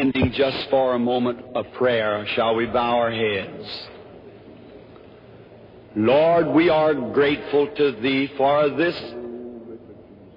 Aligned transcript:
ending 0.00 0.32
just 0.32 0.70
for 0.70 0.94
a 0.94 0.98
moment 0.98 1.38
of 1.54 1.66
prayer, 1.74 2.24
shall 2.34 2.54
we 2.54 2.64
bow 2.64 2.98
our 2.98 3.10
heads? 3.10 3.88
Lord, 5.94 6.54
we 6.54 6.70
are 6.70 6.94
grateful 6.94 7.68
to 7.76 7.92
Thee 8.00 8.30
for 8.38 8.70
this 8.70 8.98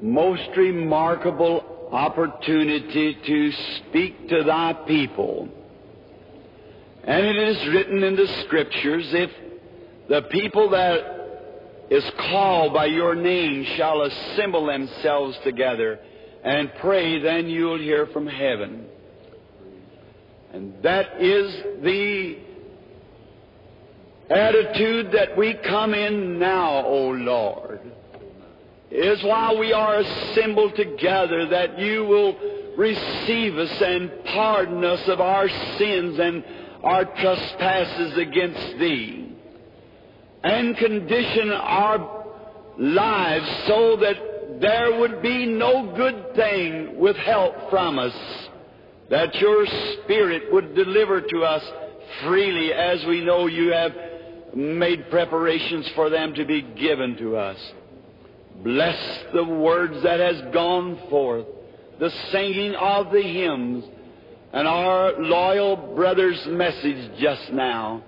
most 0.01 0.49
remarkable 0.57 1.89
opportunity 1.93 3.17
to 3.25 3.51
speak 3.77 4.27
to 4.27 4.43
Thy 4.43 4.73
people. 4.85 5.47
And 7.05 7.25
it 7.25 7.37
is 7.37 7.67
written 7.73 8.03
in 8.03 8.17
the 8.17 8.27
Scriptures, 8.45 9.07
if 9.13 9.29
the 10.09 10.23
people 10.23 10.71
that 10.71 11.87
is 11.89 12.03
called 12.31 12.73
by 12.73 12.87
Your 12.87 13.15
name 13.15 13.63
shall 13.77 14.01
assemble 14.01 14.65
themselves 14.65 15.37
together 15.45 15.99
and 16.43 16.69
pray, 16.81 17.21
then 17.21 17.47
you'll 17.47 17.79
hear 17.79 18.07
from 18.07 18.27
heaven. 18.27 18.87
And 20.53 20.75
that 20.83 21.19
is 21.19 21.51
the 21.81 22.37
attitude 24.29 25.11
that 25.13 25.35
we 25.35 25.55
come 25.67 25.95
in 25.95 26.37
now, 26.37 26.85
O 26.85 27.09
Lord. 27.09 27.79
Is 28.91 29.23
while 29.23 29.57
we 29.57 29.73
are 29.73 29.95
assembled 29.95 30.75
together 30.75 31.47
that 31.47 31.79
you 31.79 32.05
will 32.05 32.37
receive 32.77 33.57
us 33.57 33.81
and 33.81 34.11
pardon 34.25 34.85
us 34.85 35.01
of 35.07 35.19
our 35.19 35.49
sins 35.79 36.19
and 36.19 36.43
our 36.83 37.05
trespasses 37.05 38.15
against 38.19 38.77
Thee. 38.77 39.35
And 40.43 40.77
condition 40.77 41.49
our 41.49 42.25
lives 42.77 43.49
so 43.65 43.95
that 43.97 44.59
there 44.61 44.99
would 44.99 45.23
be 45.23 45.47
no 45.47 45.95
good 45.95 46.35
thing 46.35 46.99
withheld 46.99 47.55
from 47.71 47.97
us 47.97 48.13
that 49.09 49.35
your 49.35 49.65
Spirit 49.65 50.51
would 50.51 50.75
deliver 50.75 51.21
to 51.21 51.43
us 51.43 51.63
freely 52.23 52.73
as 52.73 53.03
we 53.05 53.23
know 53.23 53.47
you 53.47 53.71
have 53.71 53.91
made 54.55 55.09
preparations 55.09 55.87
for 55.95 56.09
them 56.09 56.33
to 56.35 56.45
be 56.45 56.61
given 56.61 57.17
to 57.17 57.35
us. 57.35 57.57
Bless 58.63 59.23
the 59.33 59.43
words 59.43 60.03
that 60.03 60.19
has 60.19 60.53
gone 60.53 60.99
forth, 61.09 61.45
the 61.99 62.11
singing 62.31 62.75
of 62.75 63.11
the 63.11 63.21
hymns, 63.21 63.83
and 64.53 64.67
our 64.67 65.13
loyal 65.19 65.75
brother's 65.95 66.45
message 66.45 67.19
just 67.19 67.51
now. 67.51 68.03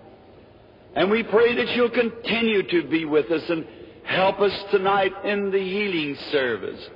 And 0.95 1.09
we 1.09 1.23
pray 1.23 1.55
that 1.55 1.75
you'll 1.75 1.89
continue 1.89 2.63
to 2.69 2.87
be 2.87 3.05
with 3.05 3.29
us 3.31 3.49
and 3.49 3.65
help 4.03 4.39
us 4.39 4.53
tonight 4.71 5.11
in 5.25 5.51
the 5.51 5.59
healing 5.59 6.15
service. 6.31 6.89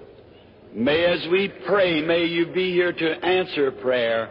May, 0.74 1.04
as 1.06 1.28
we 1.32 1.52
pray, 1.66 2.02
may 2.02 2.26
you 2.26 2.48
be 2.48 2.72
here 2.72 2.94
to 2.94 3.26
answer 3.26 3.72
prayer, 3.72 4.30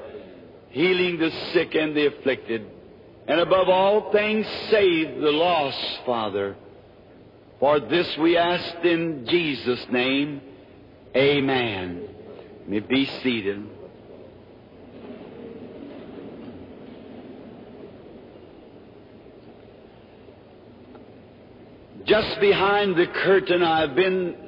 healing 0.70 1.18
the 1.18 1.30
sick 1.52 1.74
and 1.74 1.96
the 1.96 2.06
afflicted, 2.06 2.64
and 3.26 3.40
above 3.40 3.68
all 3.68 4.12
things, 4.12 4.46
save 4.70 5.20
the 5.20 5.32
lost, 5.32 6.00
Father. 6.06 6.56
For 7.58 7.80
this 7.80 8.16
we 8.20 8.36
ask 8.36 8.84
in 8.84 9.26
Jesus' 9.28 9.84
name. 9.90 10.40
Amen. 11.16 12.08
May 12.68 12.80
be 12.80 13.04
seated. 13.22 13.64
Just 22.04 22.40
behind 22.40 22.96
the 22.96 23.06
curtain, 23.06 23.62
I've 23.62 23.94
been 23.94 24.47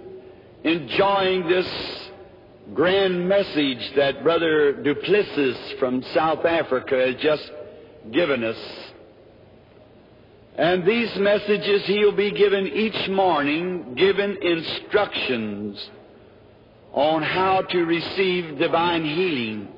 enjoying 0.64 1.48
this 1.48 2.10
grand 2.74 3.28
message 3.28 3.92
that 3.96 4.22
Brother 4.22 4.82
du 4.82 4.94
Plessis 4.94 5.74
from 5.78 6.02
South 6.14 6.44
Africa 6.44 6.96
has 6.96 7.16
just 7.20 7.50
given 8.12 8.44
us. 8.44 8.56
And 10.56 10.86
these 10.86 11.10
messages 11.16 11.86
he'll 11.86 12.14
be 12.14 12.30
given 12.32 12.66
each 12.66 13.08
morning, 13.08 13.94
given 13.94 14.36
instructions 14.42 15.90
on 16.92 17.22
how 17.22 17.62
to 17.62 17.84
receive 17.84 18.58
divine 18.58 19.04
healing. 19.04 19.68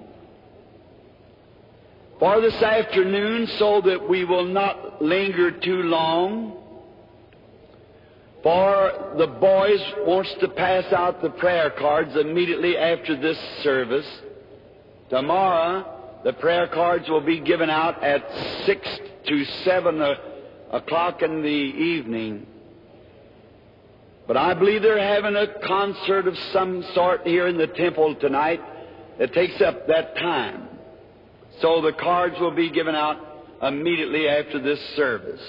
For 2.19 2.41
this 2.41 2.55
afternoon, 2.63 3.47
so 3.59 3.81
that 3.83 4.09
we 4.09 4.25
will 4.25 4.47
not 4.47 5.03
linger 5.03 5.51
too 5.51 5.83
long, 5.83 6.62
for 8.43 9.15
the 9.19 9.27
boys 9.27 9.81
wants 9.99 10.35
to 10.41 10.49
pass 10.49 10.93
out 10.93 11.23
the 11.23 11.31
prayer 11.31 11.71
cards 11.71 12.17
immediately 12.17 12.77
after 12.77 13.17
this 13.17 13.39
service. 13.63 14.07
Tomorrow, 15.11 16.21
the 16.25 16.33
prayer 16.33 16.67
cards 16.69 17.09
will 17.09 17.21
be 17.21 17.41
given 17.41 17.71
out 17.71 18.03
at 18.03 18.25
6 18.67 18.89
to 19.29 19.45
7 19.45 20.03
o'clock 20.73 21.23
in 21.23 21.43
the 21.43 21.49
evening. 21.49 22.47
But 24.27 24.37
I 24.37 24.55
believe 24.55 24.83
they're 24.83 24.99
having 24.99 25.37
a 25.37 25.61
concert 25.61 26.27
of 26.27 26.37
some 26.53 26.83
sort 26.95 27.27
here 27.27 27.47
in 27.47 27.59
the 27.59 27.67
temple 27.67 28.15
tonight 28.17 28.61
that 29.19 29.33
takes 29.33 29.61
up 29.61 29.87
that 29.89 30.17
time. 30.17 30.69
So 31.61 31.81
the 31.81 31.93
cards 31.93 32.37
will 32.41 32.55
be 32.55 32.71
given 32.71 32.95
out 32.95 33.19
immediately 33.63 34.29
after 34.29 34.61
this 34.61 34.81
service. 34.97 35.43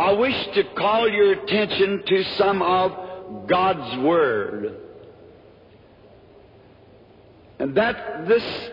I 0.00 0.12
wish 0.12 0.46
to 0.54 0.64
call 0.78 1.10
your 1.10 1.32
attention 1.32 2.02
to 2.06 2.24
some 2.38 2.62
of 2.62 3.46
God's 3.46 4.02
Word. 4.02 4.76
And 7.58 7.76
that 7.76 8.26
this 8.26 8.70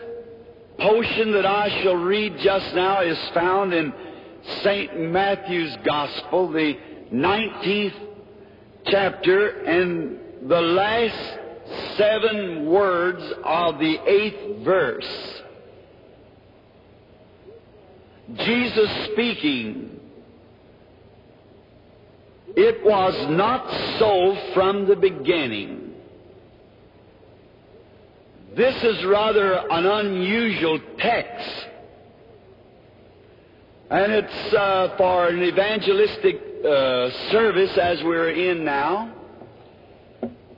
portion 0.78 1.32
that 1.32 1.44
I 1.44 1.82
shall 1.82 1.96
read 1.96 2.38
just 2.42 2.74
now 2.74 3.02
is 3.02 3.18
found 3.34 3.74
in 3.74 3.92
St. 4.62 4.98
Matthew's 4.98 5.76
Gospel, 5.84 6.50
the 6.50 6.78
19th 7.12 8.08
chapter, 8.86 9.48
and 9.64 10.48
the 10.48 10.62
last 10.62 11.98
seven 11.98 12.70
words 12.70 13.22
of 13.44 13.78
the 13.78 13.98
eighth 14.06 14.64
verse. 14.64 15.42
Jesus 18.34 19.08
speaking, 19.12 19.97
it 22.60 22.84
was 22.84 23.14
not 23.30 23.70
so 24.00 24.36
from 24.52 24.88
the 24.88 24.96
beginning. 24.96 25.94
This 28.56 28.74
is 28.82 29.04
rather 29.06 29.54
an 29.70 29.86
unusual 29.86 30.80
text. 30.98 31.66
And 33.90 34.12
it's 34.12 34.54
uh, 34.54 34.96
for 34.96 35.28
an 35.28 35.40
evangelistic 35.40 36.40
uh, 36.64 37.30
service 37.30 37.78
as 37.80 38.02
we're 38.02 38.30
in 38.30 38.64
now. 38.64 39.14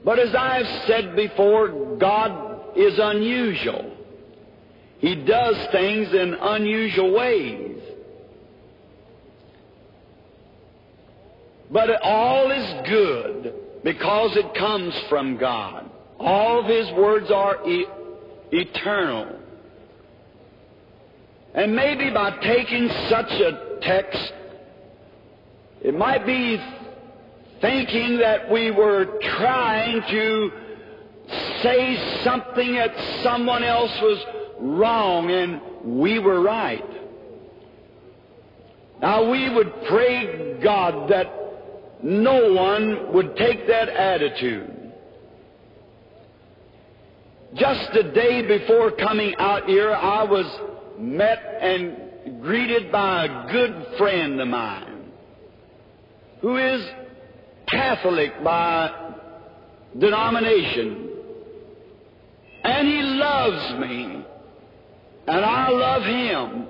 But 0.03 0.17
as 0.17 0.33
I've 0.33 0.87
said 0.87 1.15
before, 1.15 1.97
God 1.99 2.75
is 2.75 2.97
unusual. 2.97 3.95
He 4.97 5.23
does 5.23 5.55
things 5.71 6.11
in 6.15 6.33
unusual 6.33 7.13
ways. 7.15 7.70
But 11.71 12.01
all 12.01 12.51
is 12.51 12.87
good 12.87 13.53
because 13.83 14.35
it 14.35 14.53
comes 14.55 14.93
from 15.09 15.37
God. 15.37 15.89
All 16.19 16.59
of 16.59 16.65
His 16.65 16.91
words 16.91 17.31
are 17.31 17.65
e- 17.67 17.87
eternal. 18.51 19.39
And 21.53 21.75
maybe 21.75 22.09
by 22.11 22.37
taking 22.41 22.89
such 23.09 23.31
a 23.31 23.79
text, 23.81 24.33
it 25.81 25.95
might 25.95 26.25
be 26.25 26.61
thinking 27.61 28.17
that 28.17 28.51
we 28.51 28.71
were 28.71 29.05
trying 29.37 30.01
to 30.09 30.51
say 31.61 32.21
something 32.23 32.75
that 32.75 32.91
someone 33.23 33.63
else 33.63 33.91
was 34.01 34.25
wrong 34.59 35.31
and 35.31 35.61
we 36.01 36.19
were 36.19 36.41
right. 36.41 36.85
Now 39.01 39.29
we 39.29 39.49
would 39.49 39.73
pray 39.87 40.59
God 40.61 41.09
that 41.09 41.40
no 42.03 42.53
one 42.53 43.13
would 43.13 43.35
take 43.35 43.67
that 43.67 43.89
attitude. 43.89 44.93
Just 47.55 47.91
the 47.93 48.03
day 48.03 48.47
before 48.47 48.91
coming 48.91 49.35
out 49.37 49.65
here, 49.65 49.91
I 49.91 50.23
was 50.23 50.45
met 50.97 51.39
and 51.61 52.41
greeted 52.41 52.91
by 52.91 53.25
a 53.25 53.51
good 53.51 53.97
friend 53.97 54.39
of 54.39 54.47
mine 54.47 55.11
who 56.41 56.57
is 56.57 56.81
Catholic 57.67 58.43
by 58.43 59.15
denomination. 59.97 61.09
And 62.63 62.87
he 62.87 63.01
loves 63.01 63.79
me. 63.79 64.25
And 65.27 65.45
I 65.45 65.69
love 65.69 66.03
him. 66.03 66.67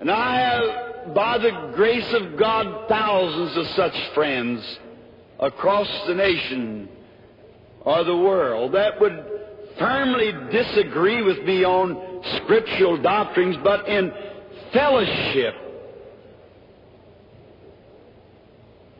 And 0.00 0.10
I 0.10 0.40
have, 0.40 0.89
by 1.14 1.38
the 1.38 1.72
grace 1.74 2.12
of 2.12 2.36
God, 2.36 2.88
thousands 2.88 3.56
of 3.56 3.66
such 3.74 4.14
friends 4.14 4.78
across 5.38 5.88
the 6.06 6.14
nation. 6.14 6.88
or 7.82 8.04
the 8.04 8.16
world 8.16 8.72
that 8.72 9.00
would 9.00 9.24
firmly 9.78 10.32
disagree 10.50 11.22
with 11.22 11.42
me 11.44 11.64
on 11.64 12.22
scriptural 12.36 13.00
doctrines, 13.00 13.56
but 13.64 13.88
in 13.88 14.12
fellowship. 14.72 15.54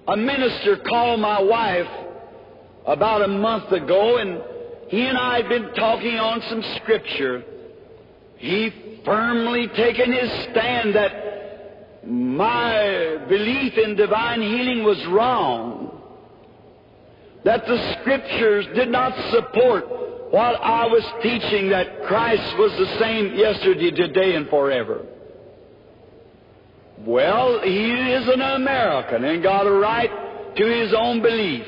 A 0.08 0.17
minister 0.17 0.79
called 0.79 1.20
my 1.20 1.43
wife 1.43 1.88
about 2.87 3.23
a 3.23 3.29
month 3.29 3.70
ago, 3.70 4.17
and 4.17 4.41
he 4.88 5.02
and 5.06 5.19
I 5.19 5.43
had 5.43 5.49
been 5.49 5.75
talking 5.75 6.19
on 6.19 6.41
some 6.49 6.62
scripture. 6.76 7.44
He 8.38 8.73
firmly 9.05 9.69
taken 9.69 10.12
his 10.12 10.31
stand 10.44 10.94
that 10.94 11.30
my 12.06 13.19
belief 13.29 13.76
in 13.76 13.97
divine 13.97 14.41
healing 14.41 14.85
was 14.85 15.05
wrong. 15.06 16.00
That 17.44 17.67
the 17.67 17.97
scriptures 18.00 18.67
did 18.75 18.88
not 18.88 19.14
support 19.31 19.85
what 20.31 20.56
I 20.62 20.87
was 20.87 21.05
teaching 21.23 21.70
that 21.70 22.05
Christ 22.06 22.56
was 22.58 22.73
the 22.79 22.99
same 22.99 23.35
yesterday, 23.35 23.91
today, 23.91 24.35
and 24.37 24.49
forever. 24.49 25.05
Well, 27.05 27.61
he 27.62 27.93
is 27.93 28.29
an 28.29 28.41
American 28.41 29.25
and 29.25 29.43
got 29.43 29.67
a 29.67 29.73
right 29.73 30.55
to 30.56 30.64
his 30.64 30.94
own 30.94 31.23
belief. 31.23 31.67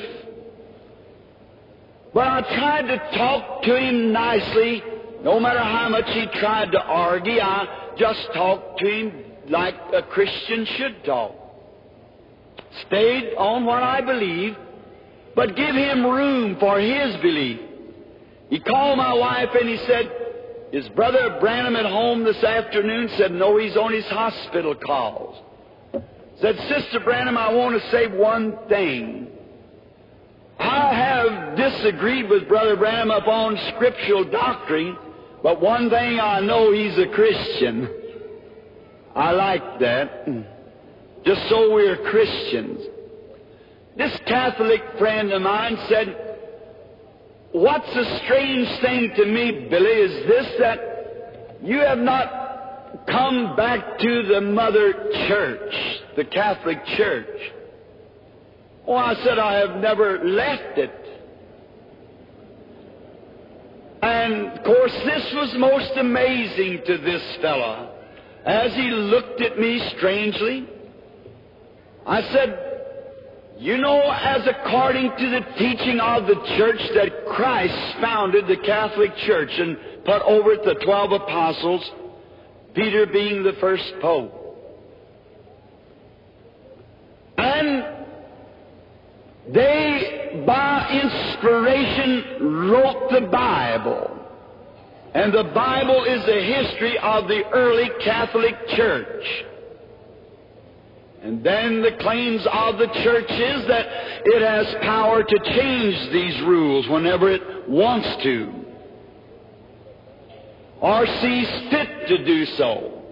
But 2.13 2.27
I 2.27 2.41
tried 2.43 2.83
to 2.83 2.99
talk 3.17 3.63
to 3.63 3.77
him 3.77 4.13
nicely. 4.13 4.83
No 5.25 5.41
matter 5.41 5.61
how 5.61 5.89
much 5.89 6.07
he 6.09 6.27
tried 6.39 6.71
to 6.73 6.81
argue, 6.81 7.41
I 7.41 7.95
just 7.97 8.21
talked 8.35 8.81
to 8.81 8.87
him 8.87 9.32
like 9.49 9.75
a 9.95 10.03
Christian 10.03 10.67
should 10.77 11.05
talk. 11.05 11.35
Stayed 12.87 13.35
on 13.37 13.65
what 13.65 13.83
I 13.83 14.01
believe, 14.01 14.57
but 15.35 15.57
give 15.57 15.75
him 15.75 16.07
room 16.07 16.57
for 16.59 16.81
his 16.81 17.17
belief. 17.21 17.61
He 18.49 18.61
called 18.61 18.99
my 18.99 19.13
wife 19.15 19.49
and 19.59 19.69
he 19.69 19.77
said, 19.87 20.11
Is 20.73 20.89
Brother 20.91 21.39
Branham 21.41 21.77
at 21.77 21.87
home 21.87 22.25
this 22.25 22.43
afternoon? 22.43 23.09
Said, 23.17 23.33
No, 23.33 23.57
he's 23.59 23.77
on 23.77 23.93
his 23.93 24.05
hospital 24.07 24.75
calls. 24.75 25.37
Said, 26.41 26.57
Sister 26.69 27.01
Branham, 27.01 27.39
I 27.39 27.53
want 27.53 27.81
to 27.81 27.91
say 27.91 28.09
one 28.09 28.59
thing. 28.69 29.29
I 30.59 30.95
have 30.95 31.57
disagreed 31.57 32.29
with 32.29 32.49
Brother 32.49 32.77
Branham 32.77 33.11
upon 33.11 33.57
scriptural 33.75 34.25
doctrine, 34.25 34.97
but 35.43 35.61
one 35.61 35.91
thing 35.91 36.21
I 36.21 36.41
know 36.41 36.73
he's 36.73 36.99
a 36.99 37.09
Christian. 37.09 38.02
I 39.15 39.33
like 39.33 39.81
that. 39.81 40.27
Just 41.25 41.49
so 41.49 41.73
we're 41.73 41.97
Christians. 42.11 42.81
This 43.97 44.19
Catholic 44.27 44.81
friend 44.99 45.33
of 45.33 45.43
mine 45.43 45.77
said, 45.89 46.33
What's 47.53 47.95
a 47.95 48.19
strange 48.25 48.69
thing 48.81 49.13
to 49.17 49.27
me, 49.27 49.69
Billy, 49.69 49.91
is 49.91 50.27
this 50.27 50.47
that 50.59 51.59
you 51.63 51.81
have 51.81 51.99
not 51.99 53.07
come 53.07 53.55
back 53.57 53.99
to 53.99 54.23
the 54.23 54.41
Mother 54.41 54.93
Church, 55.29 55.75
the 56.17 56.25
Catholic 56.25 56.85
Church. 56.97 57.53
Oh, 58.87 58.95
I 58.95 59.15
said, 59.23 59.39
I 59.39 59.55
have 59.59 59.77
never 59.77 60.25
left 60.25 60.79
it. 60.79 60.91
And 64.03 64.59
of 64.59 64.65
course, 64.65 64.93
this 65.05 65.33
was 65.35 65.55
most 65.59 65.93
amazing 65.97 66.83
to 66.87 66.99
this 66.99 67.37
fellow. 67.41 68.02
As 68.45 68.75
he 68.75 68.91
looked 68.91 69.41
at 69.41 69.59
me 69.59 69.79
strangely, 69.97 70.69
I 72.05 72.23
said, 72.33 72.59
you 73.59 73.79
know, 73.79 74.01
as 74.01 74.47
according 74.49 75.11
to 75.17 75.31
the 75.31 75.41
teaching 75.57 76.01
of 76.01 76.27
the 76.27 76.35
church 76.57 76.81
that 76.95 77.27
Christ 77.29 78.01
founded 78.01 78.49
the 78.49 78.57
Catholic 78.57 79.15
Church 79.19 79.51
and 79.57 79.77
put 80.05 80.23
over 80.23 80.53
it 80.53 80.65
the 80.65 80.75
twelve 80.85 81.13
apostles, 81.13 81.89
Peter 82.75 83.07
being 83.07 83.45
the 83.45 83.53
first 83.61 83.85
pope. 84.01 84.41
And 87.39 87.85
they, 89.49 90.43
by 90.45 91.01
inspiration, 91.05 92.69
wrote 92.71 93.11
the 93.13 93.29
Bible. 93.29 94.22
And 95.15 95.33
the 95.33 95.45
Bible 95.55 96.05
is 96.05 96.25
the 96.25 96.41
history 96.41 96.99
of 96.99 97.29
the 97.29 97.43
early 97.53 97.91
Catholic 98.03 98.55
Church. 98.69 99.25
And 101.23 101.45
then 101.45 101.83
the 101.83 101.93
claims 102.01 102.45
of 102.51 102.79
the 102.79 102.89
church 103.05 103.31
is 103.31 103.69
that 103.69 103.87
it 104.25 104.43
has 104.43 104.75
power 104.83 105.23
to 105.23 105.39
change 105.55 106.13
these 106.13 106.41
rules 106.43 106.89
whenever 106.89 107.31
it 107.31 107.69
wants 107.69 108.09
to, 108.25 108.53
or 110.81 111.07
sees 111.07 111.47
fit 111.71 112.09
to 112.09 112.25
do 112.25 112.45
so. 112.57 113.03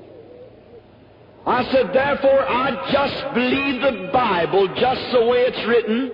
I 1.46 1.62
said, 1.70 1.92
therefore, 1.94 2.48
I 2.48 2.92
just 2.92 3.34
believe 3.34 3.80
the 3.80 4.10
Bible 4.12 4.66
just 4.74 5.12
the 5.12 5.24
way 5.26 5.44
it's 5.46 5.68
written, 5.68 6.10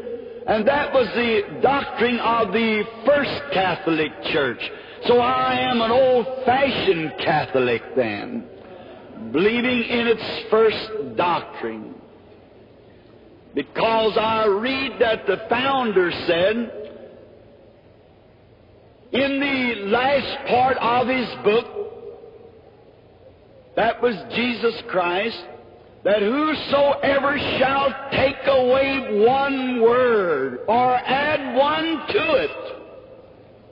and 0.46 0.68
that 0.68 0.92
was 0.92 1.08
the 1.14 1.60
doctrine 1.62 2.20
of 2.20 2.52
the 2.52 2.84
first 3.06 3.54
Catholic 3.54 4.12
Church. 4.32 4.60
So 5.06 5.20
I 5.20 5.54
am 5.70 5.80
an 5.82 5.90
old-fashioned 5.92 7.12
Catholic 7.18 7.82
then 7.94 8.48
believing 9.32 9.82
in 9.84 10.08
its 10.08 10.50
first 10.50 11.16
doctrine. 11.16 11.94
Because 13.54 14.18
I 14.18 14.46
read 14.46 15.00
that 15.00 15.26
the 15.26 15.46
founder 15.48 16.10
said 16.26 16.56
in 19.12 19.40
the 19.40 19.86
last 19.86 20.48
part 20.48 20.76
of 20.78 21.06
his 21.06 21.28
book, 21.44 21.66
that 23.76 24.02
was 24.02 24.14
Jesus 24.34 24.74
Christ, 24.88 25.44
that 26.02 26.20
whosoever 26.20 27.38
shall 27.58 28.10
take 28.10 28.44
away 28.46 29.24
one 29.24 29.80
word 29.82 30.60
or 30.66 30.94
add 30.96 31.56
one 31.56 32.06
to 32.08 32.34
it, 32.42 32.65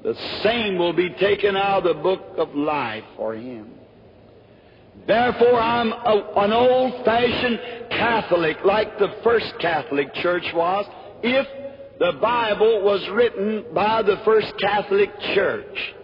the 0.04 0.14
same 0.42 0.76
will 0.76 0.92
be 0.92 1.08
taken 1.18 1.56
out 1.56 1.86
of 1.86 1.96
the 1.96 2.02
book 2.02 2.20
of 2.36 2.54
life 2.54 3.04
for 3.16 3.34
him. 3.34 3.70
Therefore, 5.06 5.58
I'm 5.58 5.92
a, 5.92 6.32
an 6.36 6.52
old 6.52 7.04
fashioned 7.06 7.58
Catholic, 7.90 8.58
like 8.64 8.98
the 8.98 9.16
first 9.24 9.52
Catholic 9.60 10.12
Church 10.14 10.44
was, 10.54 10.84
if 11.22 11.46
the 11.98 12.18
Bible 12.20 12.82
was 12.84 13.06
written 13.12 13.64
by 13.74 14.02
the 14.02 14.20
first 14.26 14.52
Catholic 14.60 15.08
Church. 15.34 15.94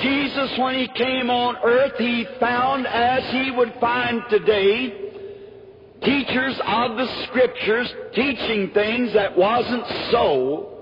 Jesus, 0.00 0.58
when 0.58 0.76
He 0.76 0.88
came 0.88 1.28
on 1.28 1.56
earth, 1.62 1.98
He 1.98 2.26
found, 2.40 2.86
as 2.86 3.30
He 3.32 3.50
would 3.50 3.74
find 3.80 4.22
today, 4.30 5.10
teachers 6.02 6.58
of 6.64 6.96
the 6.96 7.26
Scriptures 7.26 7.92
teaching 8.14 8.70
things 8.72 9.12
that 9.12 9.36
wasn't 9.36 9.84
so 10.10 10.77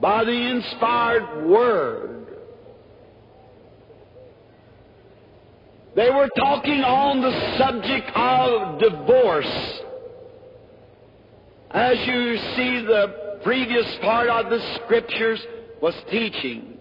by 0.00 0.24
the 0.24 0.32
inspired 0.32 1.46
Word. 1.46 2.26
They 5.94 6.08
were 6.08 6.28
talking 6.36 6.82
on 6.82 7.20
the 7.20 7.58
subject 7.58 8.10
of 8.14 8.78
divorce. 8.78 9.80
As 11.72 11.98
you 12.06 12.36
see, 12.56 12.84
the 12.86 13.40
previous 13.42 13.86
part 14.00 14.28
of 14.28 14.50
the 14.50 14.60
Scriptures 14.76 15.44
was 15.82 15.94
teaching. 16.10 16.78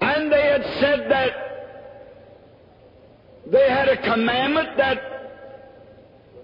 And 0.00 0.30
they 0.30 0.42
had 0.42 0.62
said 0.80 1.10
that 1.10 1.30
they 3.50 3.68
had 3.68 3.88
a 3.88 4.00
commandment 4.02 4.76
that 4.76 5.13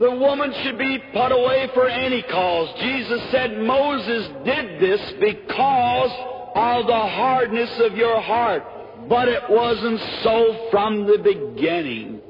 the 0.00 0.10
woman 0.10 0.50
should 0.62 0.78
be 0.78 0.98
put 1.12 1.30
away 1.30 1.68
for 1.74 1.86
any 1.86 2.22
cause. 2.22 2.74
Jesus 2.80 3.20
said 3.30 3.58
Moses 3.58 4.28
did 4.46 4.80
this 4.80 5.12
because 5.20 6.10
of 6.54 6.86
the 6.86 6.92
hardness 6.92 7.70
of 7.84 7.98
your 7.98 8.18
heart. 8.22 8.62
But 9.10 9.28
it 9.28 9.42
wasn't 9.50 10.00
so 10.22 10.68
from 10.70 11.06
the 11.06 11.18
beginning. 11.18 12.22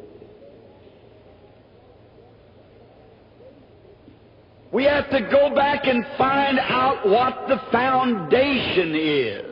We 4.73 4.85
have 4.85 5.09
to 5.11 5.21
go 5.31 5.55
back 5.55 5.87
and 5.87 6.05
find 6.19 6.59
out 6.59 7.07
what 7.07 7.47
the 7.47 7.61
foundation 7.71 8.95
is. 8.97 9.51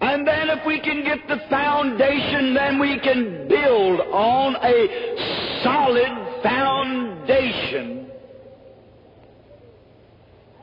And 0.00 0.26
then 0.26 0.50
if 0.50 0.66
we 0.66 0.80
can 0.80 1.02
get 1.04 1.26
the 1.28 1.38
foundation, 1.48 2.54
then 2.54 2.78
we 2.78 2.98
can 3.00 3.48
build 3.48 4.00
on 4.00 4.56
a 4.56 5.33
solid 5.64 6.42
foundation. 6.42 8.10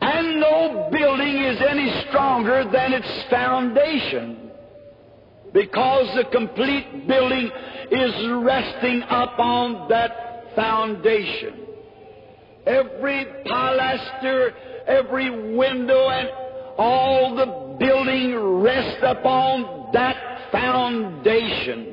And 0.02 0.40
no 0.40 0.90
building 0.92 1.38
is 1.44 1.62
any 1.68 2.06
stronger 2.08 2.64
than 2.72 2.94
its 2.94 3.24
foundation. 3.30 4.52
Because 5.54 6.16
the 6.16 6.24
complete 6.32 7.08
building 7.08 7.52
is 7.92 8.14
resting 8.44 9.02
upon 9.10 9.90
that 9.90 10.56
foundation. 10.56 11.68
every 12.66 13.26
pilaster, 13.46 14.52
every 14.88 15.56
window, 15.56 16.10
and 16.10 16.30
all 16.78 17.36
the 17.36 17.78
building 17.80 18.36
rests 18.62 19.02
upon 19.04 19.92
that 19.94 20.52
foundation. 20.52 21.91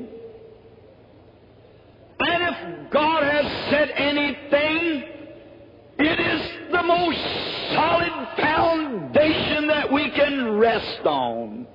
God 2.91 3.23
has 3.23 3.69
said 3.69 3.89
anything, 3.95 5.03
it 5.99 6.19
is 6.19 6.71
the 6.71 6.83
most 6.83 7.19
solid 7.73 8.27
foundation 8.37 9.67
that 9.67 9.91
we 9.91 10.09
can 10.11 10.57
rest 10.57 11.05
on. 11.05 11.67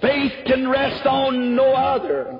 Faith 0.00 0.32
can 0.46 0.68
rest 0.68 1.06
on 1.06 1.54
no 1.54 1.74
other. 1.74 2.38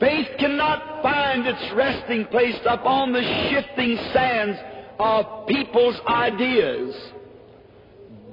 Faith 0.00 0.28
cannot 0.38 1.02
find 1.02 1.46
its 1.46 1.72
resting 1.74 2.26
place 2.26 2.58
upon 2.68 3.12
the 3.12 3.22
shifting 3.50 3.96
sands 4.12 4.58
of 4.98 5.46
people's 5.46 5.98
ideas, 6.06 6.94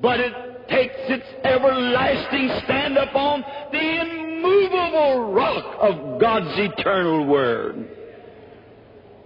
but 0.02 0.20
it 0.20 0.34
takes 0.68 0.96
its 1.08 1.26
everlasting 1.44 2.50
stand 2.64 2.98
upon 2.98 3.44
the 3.72 4.33
immovable 4.44 5.34
rock 5.34 5.78
of 5.80 6.20
God's 6.20 6.58
eternal 6.58 7.26
Word. 7.26 7.88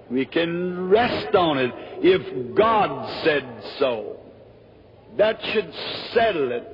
We 0.10 0.26
can 0.26 0.90
rest 0.90 1.36
on 1.36 1.58
it 1.58 1.72
if 2.02 2.56
God 2.56 3.24
said 3.24 3.46
so. 3.80 4.18
That 5.18 5.40
should 5.54 5.74
settle 6.14 6.52
it. 6.52 6.74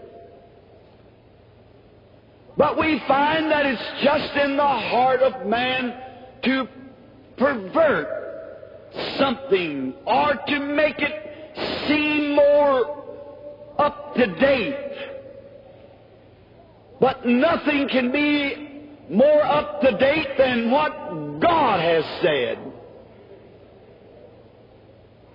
But 2.56 2.78
we 2.78 3.02
find 3.08 3.50
that 3.50 3.66
it's 3.66 4.04
just 4.04 4.36
in 4.36 4.58
the 4.58 4.64
heart 4.64 5.22
of 5.22 5.48
man 5.48 5.94
to 6.44 6.68
pervert 7.38 8.08
something 9.18 9.94
or 10.06 10.36
to 10.48 10.60
make 10.60 11.00
it 11.00 11.88
seem 11.88 12.36
more 12.36 13.04
up 13.80 14.14
to 14.16 14.28
date. 14.36 14.93
But 17.00 17.26
nothing 17.26 17.88
can 17.90 18.12
be 18.12 18.96
more 19.10 19.44
up 19.44 19.82
to 19.82 19.98
date 19.98 20.38
than 20.38 20.72
what 20.72 21.40
God 21.40 21.80
has 21.80 22.04
said. 22.22 22.58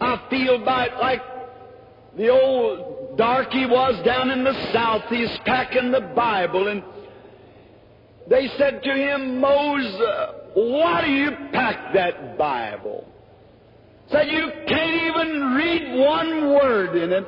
I 0.01 0.27
feel 0.31 0.65
by, 0.65 0.89
like 1.01 1.23
the 2.17 2.29
old 2.29 3.17
darky 3.19 3.67
was 3.67 4.03
down 4.05 4.31
in 4.31 4.45
the 4.45 4.73
south. 4.73 5.03
He's 5.11 5.37
packing 5.45 5.91
the 5.91 6.13
Bible 6.15 6.69
and 6.69 6.83
they 8.29 8.49
said 8.59 8.83
to 8.83 8.91
him, 8.91 9.41
Moses, 9.41 10.01
why 10.55 11.03
do 11.05 11.11
you 11.11 11.31
pack 11.53 11.95
that 11.95 12.37
Bible? 12.37 13.07
Said 14.11 14.29
you 14.29 14.51
can't 14.67 15.03
even 15.03 15.55
read 15.55 15.99
one 15.99 16.55
word 16.55 16.97
in 16.97 17.13
it. 17.13 17.27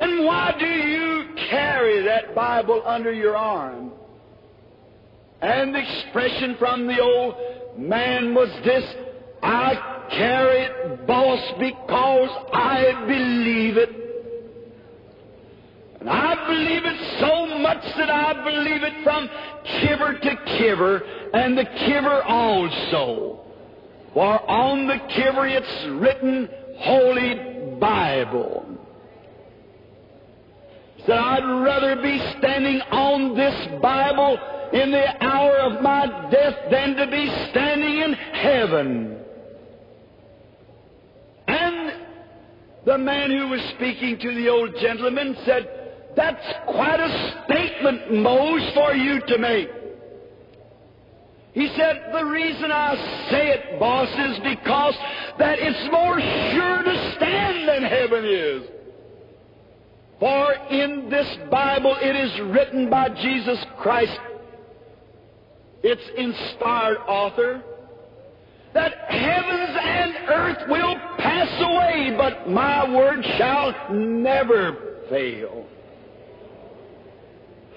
And 0.00 0.24
why 0.24 0.54
do 0.58 0.66
you 0.66 1.34
carry 1.50 2.02
that 2.02 2.34
Bible 2.34 2.82
under 2.84 3.12
your 3.12 3.36
arm? 3.36 3.92
And 5.40 5.74
the 5.74 5.80
expression 5.80 6.56
from 6.58 6.86
the 6.86 7.00
old 7.00 7.78
man 7.78 8.34
was 8.34 8.48
this, 8.64 8.84
I 9.42 10.06
carry 10.10 10.62
it, 10.64 11.06
boss, 11.06 11.40
because 11.58 12.30
I 12.52 13.04
believe 13.06 13.76
it. 13.76 13.90
And 16.00 16.08
I 16.10 16.46
believe 16.46 16.84
it 16.84 17.20
so 17.20 17.58
much 17.58 17.82
that 17.96 18.10
I 18.10 18.44
believe 18.44 18.82
it 18.82 19.04
from 19.04 19.28
kiver 19.80 20.18
to 20.18 20.58
kiver, 20.58 20.98
and 21.32 21.56
the 21.56 21.64
kiver 21.64 22.22
also. 22.24 23.40
For 24.12 24.50
on 24.50 24.86
the 24.86 24.98
kiver 25.14 25.46
it's 25.46 25.86
written 26.00 26.48
Holy 26.78 27.78
Bible. 27.78 28.73
Said 31.06 31.18
I'd 31.18 31.62
rather 31.62 31.96
be 32.00 32.18
standing 32.38 32.80
on 32.90 33.36
this 33.36 33.82
Bible 33.82 34.38
in 34.72 34.90
the 34.90 35.24
hour 35.24 35.56
of 35.58 35.82
my 35.82 36.06
death 36.30 36.54
than 36.70 36.96
to 36.96 37.06
be 37.10 37.26
standing 37.50 37.98
in 37.98 38.12
heaven. 38.14 39.18
And 41.46 41.92
the 42.86 42.96
man 42.96 43.30
who 43.30 43.48
was 43.48 43.60
speaking 43.76 44.18
to 44.18 44.34
the 44.34 44.48
old 44.48 44.74
gentleman 44.80 45.36
said, 45.44 45.68
That's 46.16 46.46
quite 46.66 47.00
a 47.00 47.44
statement, 47.44 48.14
Mose, 48.14 48.72
for 48.74 48.94
you 48.94 49.20
to 49.26 49.38
make. 49.38 49.68
He 51.52 51.68
said, 51.76 52.10
The 52.12 52.24
reason 52.24 52.72
I 52.72 53.28
say 53.30 53.48
it, 53.50 53.78
boss, 53.78 54.08
is 54.08 54.38
because 54.42 54.94
that 55.38 55.58
it's 55.60 55.92
more 55.92 56.18
sure 56.18 56.82
to 56.82 57.14
stand 57.16 57.68
than 57.68 57.82
heaven 57.82 58.24
is. 58.24 58.83
For 60.20 60.52
in 60.70 61.10
this 61.10 61.36
Bible 61.50 61.96
it 62.00 62.16
is 62.16 62.40
written 62.52 62.88
by 62.88 63.08
Jesus 63.08 63.58
Christ, 63.78 64.18
its 65.82 66.02
inspired 66.16 66.98
author, 67.06 67.62
that 68.72 68.92
heavens 69.08 69.76
and 69.80 70.14
earth 70.28 70.68
will 70.68 70.96
pass 71.18 71.48
away, 71.60 72.14
but 72.16 72.48
my 72.48 72.90
word 72.92 73.24
shall 73.36 73.92
never 73.92 75.06
fail. 75.08 75.66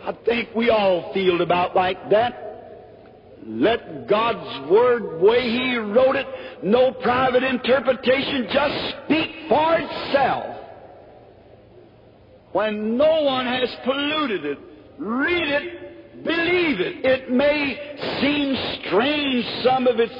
I 0.03 0.13
think 0.25 0.49
we 0.55 0.69
all 0.69 1.13
feel 1.13 1.41
about 1.41 1.75
like 1.75 2.09
that. 2.09 2.47
Let 3.45 4.07
God's 4.07 4.69
Word, 4.69 5.21
way 5.21 5.41
He 5.49 5.77
wrote 5.77 6.15
it, 6.15 6.27
no 6.63 6.91
private 6.91 7.43
interpretation, 7.43 8.47
just 8.51 8.95
speak 9.05 9.29
for 9.47 9.77
itself. 9.77 10.56
When 12.57 12.97
no 12.97 13.21
one 13.21 13.45
has 13.45 13.69
polluted 13.85 14.43
it, 14.43 14.57
read 14.97 15.47
it, 15.47 16.23
believe 16.23 16.79
it. 16.79 17.05
It 17.05 17.29
may 17.29 17.77
seem 18.19 18.79
strange, 18.81 19.45
some 19.63 19.85
of 19.85 19.99
its 19.99 20.15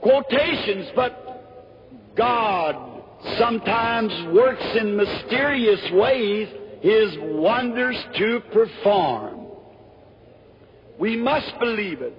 quotations, 0.00 0.88
but 0.96 2.16
God 2.16 3.02
sometimes 3.36 4.34
works 4.34 4.64
in 4.80 4.96
mysterious 4.96 5.82
ways 5.92 6.48
His 6.80 7.14
wonders 7.20 8.02
to 8.16 8.40
perform. 8.54 9.48
We 10.98 11.14
must 11.14 11.58
believe 11.60 12.00
it. 12.00 12.16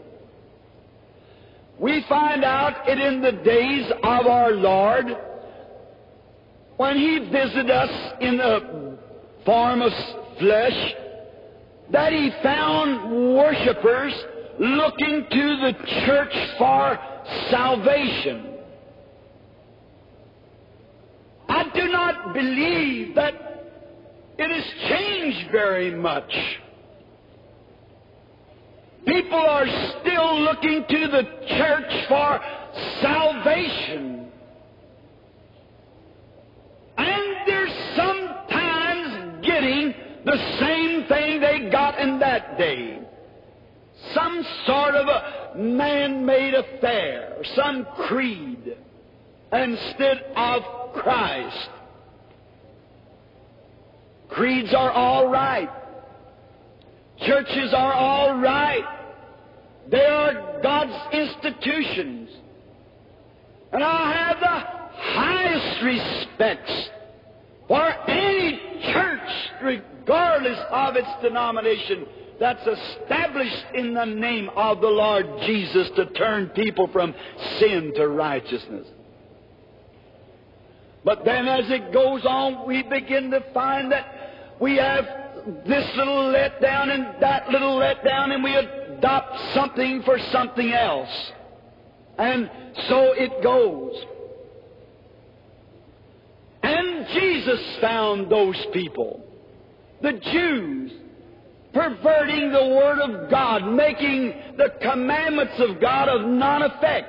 We 1.79 2.05
find 2.07 2.43
out 2.43 2.88
it 2.88 3.00
in 3.00 3.24
the 3.24 3.41
days 3.43 3.91
of 4.03 4.27
our 4.27 4.51
Lord 4.51 5.05
when 6.77 6.95
He 6.95 7.27
visited 7.31 7.71
us 7.71 8.13
in 8.21 8.38
the 8.38 8.90
form 9.45 9.81
of 9.81 9.91
flesh 10.39 10.93
that 11.91 12.13
He 12.13 12.31
found 12.41 13.36
worshippers 13.36 14.13
looking 14.60 15.25
to 15.29 15.57
the 15.57 15.74
church 16.05 16.57
for 16.57 17.00
salvation. 17.50 18.48
I 21.50 21.69
do 21.74 21.88
not 21.89 22.33
believe 22.33 23.15
that 23.15 23.33
it 24.38 24.50
has 24.50 24.89
changed 24.89 25.51
very 25.51 25.93
much. 25.93 26.33
People 29.05 29.39
are 29.39 29.67
still 30.00 30.41
looking 30.41 30.86
to 30.88 31.07
the 31.07 31.24
church 31.57 32.07
for 32.07 32.39
salvation. 33.01 34.20
The 40.25 40.57
same 40.59 41.07
thing 41.07 41.41
they 41.41 41.69
got 41.71 41.99
in 41.99 42.19
that 42.19 42.57
day. 42.57 42.99
Some 44.13 44.43
sort 44.65 44.95
of 44.95 45.07
a 45.07 45.57
man-made 45.57 46.53
affair, 46.53 47.37
some 47.55 47.85
creed, 48.07 48.75
instead 49.51 50.23
of 50.35 50.93
Christ. 50.93 51.69
Creeds 54.29 54.73
are 54.73 54.91
all 54.91 55.27
right. 55.27 55.69
Churches 57.19 57.73
are 57.75 57.93
all 57.93 58.39
right. 58.39 58.83
They 59.89 60.05
are 60.05 60.61
God's 60.63 61.13
institutions. 61.13 62.29
And 63.73 63.83
I 63.83 64.13
have 64.13 64.39
the 64.39 64.81
highest 64.95 65.83
respects 65.83 66.89
for 67.67 67.87
any 68.09 68.59
church, 68.91 69.51
regardless 70.01 70.60
of 70.70 70.96
its 70.96 71.08
denomination, 71.22 72.05
that's 72.39 72.65
established 72.65 73.65
in 73.75 73.93
the 73.93 74.05
name 74.05 74.50
of 74.55 74.81
the 74.81 74.88
Lord 74.88 75.25
Jesus 75.46 75.89
to 75.96 76.08
turn 76.08 76.50
people 76.50 76.88
from 76.91 77.13
sin 77.60 77.93
to 77.96 78.08
righteousness. 78.08 78.88
But 81.03 81.24
then 81.24 81.48
as 81.48 81.70
it 81.70 81.93
goes 81.93 82.25
on, 82.25 82.67
we 82.67 82.84
begin 82.84 83.31
to 83.31 83.43
find 83.53 83.91
that 83.91 84.58
we 84.60 84.77
have 84.77 85.05
this 85.67 85.86
little 85.96 86.31
letdown 86.34 86.89
and 86.89 87.22
that 87.22 87.50
little 87.50 87.79
letdown, 87.79 88.31
and 88.34 88.43
we 88.43 88.55
adopt 88.55 89.39
something 89.53 90.01
for 90.03 90.17
something 90.31 90.72
else. 90.72 91.31
And 92.17 92.50
so 92.88 93.13
it 93.13 93.43
goes. 93.43 94.03
And 96.63 97.08
Jesus 97.08 97.77
found 97.81 98.31
those 98.31 98.63
people, 98.74 99.30
the 100.01 100.13
Jews, 100.13 100.91
perverting 101.74 102.51
the 102.51 102.75
Word 102.75 103.00
of 103.00 103.29
God, 103.29 103.74
making 103.74 104.34
the 104.58 104.74
commandments 104.81 105.53
of 105.58 105.79
God 105.79 106.10
of 106.10 106.27
non 106.27 106.63
effect. 106.63 107.08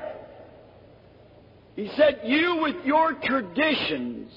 He 1.76 1.90
said, 1.96 2.20
You 2.24 2.58
with 2.62 2.84
your 2.84 3.14
traditions, 3.14 4.30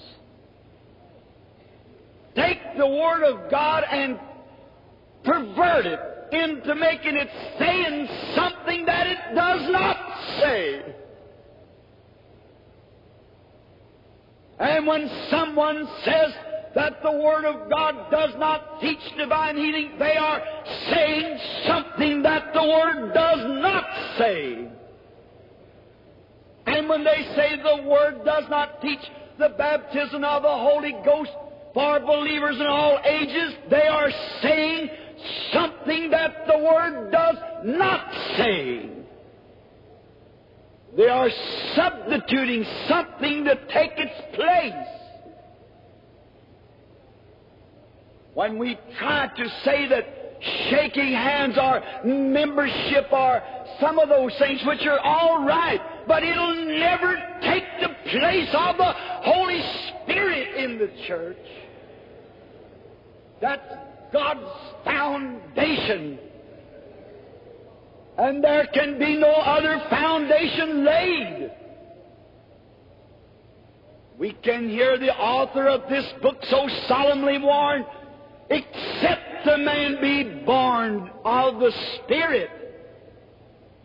take 2.35 2.59
the 2.77 2.87
Word 2.87 3.23
of 3.23 3.51
God 3.51 3.83
and 3.89 4.19
pervert 5.23 5.85
it 5.85 5.99
into 6.31 6.75
making 6.75 7.15
it 7.15 7.29
saying 7.59 8.07
something 8.35 8.85
that 8.85 9.07
it 9.07 9.17
does 9.35 9.71
not 9.71 9.97
say. 10.39 10.95
And 14.59 14.87
when 14.87 15.09
someone 15.29 15.87
says 16.03 16.33
that 16.75 17.01
the 17.01 17.11
Word 17.11 17.45
of 17.45 17.69
God 17.69 18.11
does 18.11 18.31
not 18.37 18.81
teach 18.81 18.99
divine 19.17 19.55
healing, 19.55 19.95
they 19.97 20.17
are 20.17 20.41
saying 20.91 21.39
something 21.65 22.21
that 22.21 22.53
the 22.53 22.61
Word 22.61 23.13
does 23.13 23.61
not 23.61 23.85
say. 24.17 24.67
And 26.67 26.89
when 26.89 27.03
they 27.03 27.31
say 27.35 27.55
the 27.63 27.87
Word 27.89 28.25
does 28.25 28.43
not 28.49 28.81
teach 28.81 28.99
the 29.39 29.49
baptism 29.57 30.23
of 30.23 30.43
the 30.43 30.49
Holy 30.49 30.93
Ghost 31.05 31.31
for 31.73 31.99
believers 32.01 32.57
in 32.59 32.67
all 32.67 32.99
ages, 33.05 33.53
they 33.69 33.87
are 33.87 34.09
saying 34.41 34.89
something 35.53 36.11
that 36.11 36.45
the 36.45 36.57
Word 36.57 37.09
does 37.11 37.35
not 37.63 38.13
say. 38.37 38.89
They 40.97 41.07
are 41.07 41.29
substituting 41.75 42.65
something 42.87 43.45
to 43.45 43.55
take 43.67 43.91
its 43.97 44.35
place. 44.35 45.04
When 48.35 48.59
we 48.59 48.77
try 48.99 49.27
to 49.27 49.49
say 49.63 49.87
that 49.87 50.05
shaking 50.69 51.13
hands 51.13 51.57
or 51.57 51.81
membership 52.05 53.11
or 53.11 53.41
some 53.79 53.97
of 53.97 54.09
those 54.09 54.37
things 54.37 54.61
which 54.67 54.85
are 54.85 54.99
all 54.99 55.45
right, 55.45 55.79
but 56.05 56.21
it'll 56.21 56.65
never 56.65 57.15
take 57.41 57.63
the 57.79 57.89
place 58.11 58.49
of 58.53 58.77
the 58.77 58.93
Holy 59.23 59.61
Spirit 60.03 60.57
in 60.57 60.77
the 60.77 60.91
church. 61.07 61.37
That's 63.41 63.73
God's 64.11 64.83
foundation. 64.83 66.19
And 68.17 68.43
there 68.43 68.67
can 68.73 68.99
be 68.99 69.15
no 69.15 69.31
other 69.31 69.81
foundation 69.89 70.83
laid. 70.83 71.51
We 74.17 74.31
can 74.31 74.69
hear 74.69 74.97
the 74.97 75.13
author 75.13 75.67
of 75.67 75.89
this 75.89 76.05
book 76.21 76.37
so 76.49 76.67
solemnly 76.87 77.37
warn, 77.37 77.85
except 78.49 79.47
a 79.47 79.57
man 79.57 80.01
be 80.01 80.43
born 80.45 81.09
of 81.23 81.59
the 81.59 81.71
Spirit, 82.03 82.49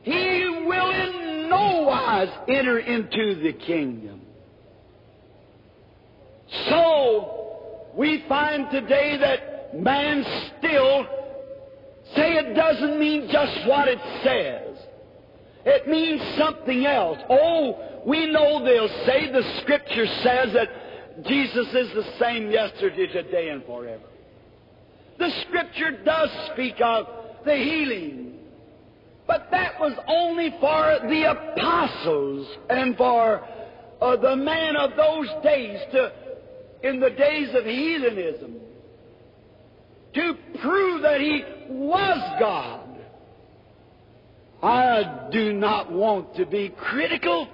he 0.02 0.64
will 0.66 0.90
in 0.90 1.48
no 1.48 1.82
wise 1.86 2.28
enter 2.48 2.78
into 2.78 3.40
the 3.42 3.52
kingdom. 3.52 4.20
So, 6.68 7.90
we 7.96 8.24
find 8.28 8.70
today 8.70 9.16
that 9.18 9.78
man 9.80 10.24
still 10.58 11.06
say 12.14 12.34
it 12.34 12.54
doesn't 12.54 12.98
mean 12.98 13.28
just 13.30 13.68
what 13.68 13.88
it 13.88 13.98
says. 14.24 14.78
It 15.64 15.86
means 15.86 16.20
something 16.38 16.86
else. 16.86 17.18
Oh, 17.28 18.02
we 18.06 18.26
know 18.32 18.64
they'll 18.64 19.06
say 19.06 19.30
the 19.30 19.60
Scripture 19.60 20.06
says 20.22 20.52
that 20.54 21.24
Jesus 21.26 21.66
is 21.68 21.94
the 21.94 22.04
same 22.18 22.50
yesterday, 22.50 23.06
today, 23.06 23.50
and 23.50 23.64
forever. 23.64 24.09
The 25.20 25.30
Scripture 25.46 26.02
does 26.02 26.30
speak 26.52 26.80
of 26.80 27.06
the 27.44 27.54
healing. 27.54 28.38
But 29.26 29.48
that 29.50 29.78
was 29.78 29.92
only 30.08 30.50
for 30.58 31.08
the 31.08 31.30
apostles 31.30 32.48
and 32.70 32.96
for 32.96 33.46
uh, 34.00 34.16
the 34.16 34.34
man 34.34 34.76
of 34.76 34.96
those 34.96 35.28
days 35.44 35.78
to, 35.92 36.12
in 36.82 37.00
the 37.00 37.10
days 37.10 37.50
of 37.54 37.64
heathenism 37.66 38.60
to 40.14 40.34
prove 40.62 41.02
that 41.02 41.20
he 41.20 41.44
was 41.68 42.40
God. 42.40 42.88
I 44.62 45.28
do 45.30 45.52
not 45.52 45.92
want 45.92 46.34
to 46.36 46.46
be 46.46 46.70
critical. 46.70 47.46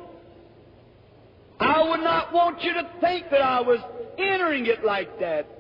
I 1.58 1.88
would 1.88 2.00
not 2.00 2.32
want 2.32 2.62
you 2.62 2.74
to 2.74 2.90
think 3.00 3.28
that 3.30 3.42
I 3.42 3.60
was 3.60 3.80
entering 4.18 4.66
it 4.66 4.84
like 4.84 5.18
that. 5.18 5.55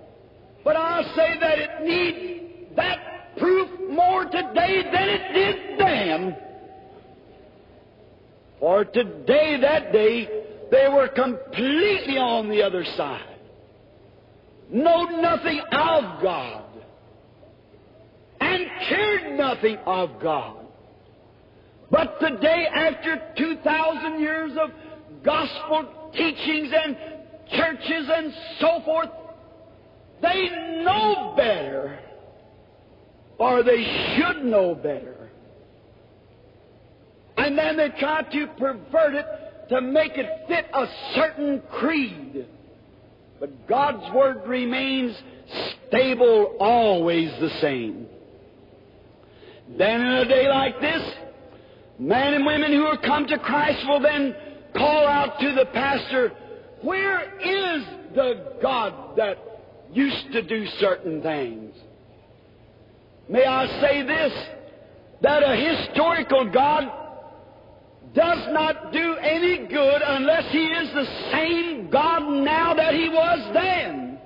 But 0.66 0.74
I 0.74 1.02
say 1.14 1.38
that 1.38 1.58
it 1.60 1.70
needs 1.84 2.74
that 2.74 3.36
proof 3.38 3.68
more 3.88 4.24
today 4.24 4.82
than 4.92 5.08
it 5.08 5.32
did 5.32 5.78
then. 5.78 6.36
For 8.58 8.84
today, 8.84 9.60
that 9.60 9.92
day, 9.92 10.28
they 10.72 10.88
were 10.88 11.06
completely 11.06 12.18
on 12.18 12.48
the 12.48 12.64
other 12.64 12.84
side. 12.96 13.36
Know 14.68 15.04
nothing 15.04 15.60
of 15.70 16.20
God 16.20 16.64
and 18.40 18.66
cared 18.88 19.38
nothing 19.38 19.76
of 19.86 20.20
God. 20.20 20.66
But 21.92 22.18
today, 22.18 22.66
after 22.74 23.22
2,000 23.38 24.18
years 24.18 24.50
of 24.60 24.70
gospel 25.22 26.10
teachings 26.12 26.72
and 26.74 26.96
churches 27.52 28.10
and 28.12 28.34
so 28.58 28.80
forth, 28.84 29.10
they 30.22 30.48
know 30.82 31.34
better, 31.36 31.98
or 33.38 33.62
they 33.62 34.16
should 34.16 34.44
know 34.44 34.74
better. 34.74 35.30
And 37.36 37.56
then 37.56 37.76
they 37.76 37.90
try 37.90 38.22
to 38.22 38.46
pervert 38.58 39.14
it 39.14 39.26
to 39.68 39.80
make 39.80 40.12
it 40.16 40.26
fit 40.48 40.66
a 40.72 40.86
certain 41.14 41.62
creed. 41.72 42.46
But 43.38 43.68
God's 43.68 44.12
Word 44.14 44.46
remains 44.46 45.16
stable, 45.88 46.56
always 46.58 47.30
the 47.40 47.50
same. 47.60 48.06
Then 49.76 50.00
in 50.00 50.12
a 50.12 50.24
day 50.24 50.48
like 50.48 50.80
this, 50.80 51.02
men 51.98 52.34
and 52.34 52.46
women 52.46 52.72
who 52.72 52.86
have 52.86 53.02
come 53.02 53.26
to 53.26 53.38
Christ 53.38 53.86
will 53.86 54.00
then 54.00 54.34
call 54.74 55.06
out 55.06 55.38
to 55.40 55.54
the 55.54 55.66
pastor, 55.66 56.32
Where 56.82 57.38
is 57.40 57.84
the 58.14 58.58
God 58.62 59.16
that 59.16 59.38
used 59.92 60.32
to 60.32 60.42
do 60.42 60.66
certain 60.78 61.22
things? 61.22 61.74
May 63.28 63.44
I 63.44 63.66
say 63.80 64.02
this, 64.02 64.32
that 65.22 65.42
a 65.42 65.56
historical 65.56 66.50
God 66.50 66.84
does 68.14 68.46
not 68.52 68.92
do 68.92 69.16
any 69.16 69.66
good 69.66 70.02
unless 70.04 70.50
He 70.52 70.64
is 70.64 70.92
the 70.94 71.30
same 71.32 71.90
God 71.90 72.28
now 72.44 72.74
that 72.74 72.94
He 72.94 73.08
was 73.08 73.54
then. 73.54 74.18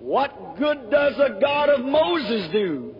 What 0.00 0.56
good 0.58 0.90
does 0.90 1.14
a 1.18 1.40
God 1.40 1.68
of 1.68 1.84
Moses 1.84 2.50
do? 2.52 2.92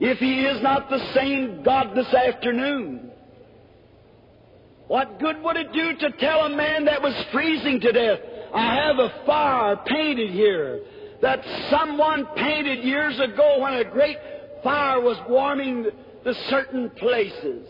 if 0.00 0.18
He 0.18 0.42
is 0.42 0.62
not 0.62 0.90
the 0.90 1.12
same 1.14 1.62
God 1.62 1.94
this 1.94 2.12
afternoon? 2.12 3.10
What 4.88 5.18
good 5.18 5.42
would 5.42 5.56
it 5.56 5.72
do 5.72 5.94
to 5.98 6.16
tell 6.18 6.42
a 6.42 6.56
man 6.56 6.84
that 6.84 7.02
was 7.02 7.14
freezing 7.32 7.80
to 7.80 7.92
death, 7.92 8.20
I 8.56 8.74
have 8.86 8.98
a 8.98 9.26
fire 9.26 9.76
painted 9.86 10.30
here, 10.30 10.80
that 11.20 11.44
someone 11.70 12.26
painted 12.36 12.82
years 12.84 13.18
ago 13.20 13.60
when 13.60 13.74
a 13.74 13.84
great 13.84 14.16
fire 14.62 15.00
was 15.00 15.18
warming 15.28 15.86
the 16.24 16.34
certain 16.48 16.90
places? 16.90 17.68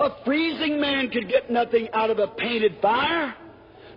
A 0.00 0.10
freezing 0.24 0.80
man 0.80 1.10
could 1.10 1.28
get 1.28 1.50
nothing 1.50 1.88
out 1.92 2.10
of 2.10 2.18
a 2.18 2.26
painted 2.26 2.76
fire. 2.82 3.34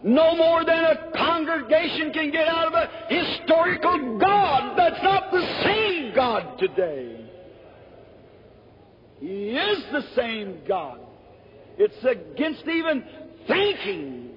No 0.03 0.35
more 0.35 0.63
than 0.63 0.83
a 0.83 1.11
congregation 1.15 2.13
can 2.13 2.29
get 2.29 2.47
out 2.47 2.67
of 2.67 2.73
a 2.73 2.89
historical 3.09 4.19
God 4.19 4.77
that's 4.77 5.03
not 5.03 5.31
the 5.31 5.63
same 5.63 6.13
God 6.13 6.59
today. 6.59 7.25
He 9.19 9.49
is 9.49 9.83
the 9.91 10.03
same 10.15 10.59
God. 10.67 10.99
It's 11.79 12.05
against 12.05 12.67
even 12.67 13.03
thinking 13.47 14.34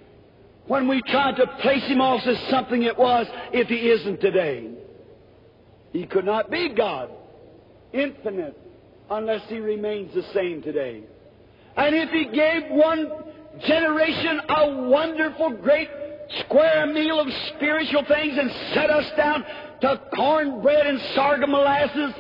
when 0.68 0.86
we 0.86 1.02
tried 1.02 1.36
to 1.36 1.46
place 1.60 1.84
him 1.84 2.00
off 2.00 2.24
as 2.26 2.38
something 2.50 2.82
it 2.82 2.96
was 2.96 3.26
if 3.52 3.68
he 3.68 3.90
isn't 3.90 4.20
today. 4.20 4.70
He 5.92 6.06
could 6.06 6.26
not 6.26 6.50
be 6.50 6.68
God, 6.68 7.10
infinite, 7.92 8.56
unless 9.10 9.42
he 9.48 9.58
remains 9.58 10.14
the 10.14 10.22
same 10.34 10.62
today. 10.62 11.02
And 11.76 11.94
if 11.94 12.10
he 12.10 12.26
gave 12.26 12.70
one 12.70 13.10
generation 13.66 14.40
a 14.48 14.88
wonderful, 14.88 15.50
great 15.50 15.88
square 16.40 16.86
meal 16.86 17.18
of 17.18 17.26
spiritual 17.56 18.04
things 18.04 18.36
and 18.36 18.50
set 18.74 18.90
us 18.90 19.10
down 19.16 19.44
to 19.80 20.00
cornbread 20.14 20.86
and 20.86 21.00
sorghum 21.14 21.50
molasses, 21.50 22.12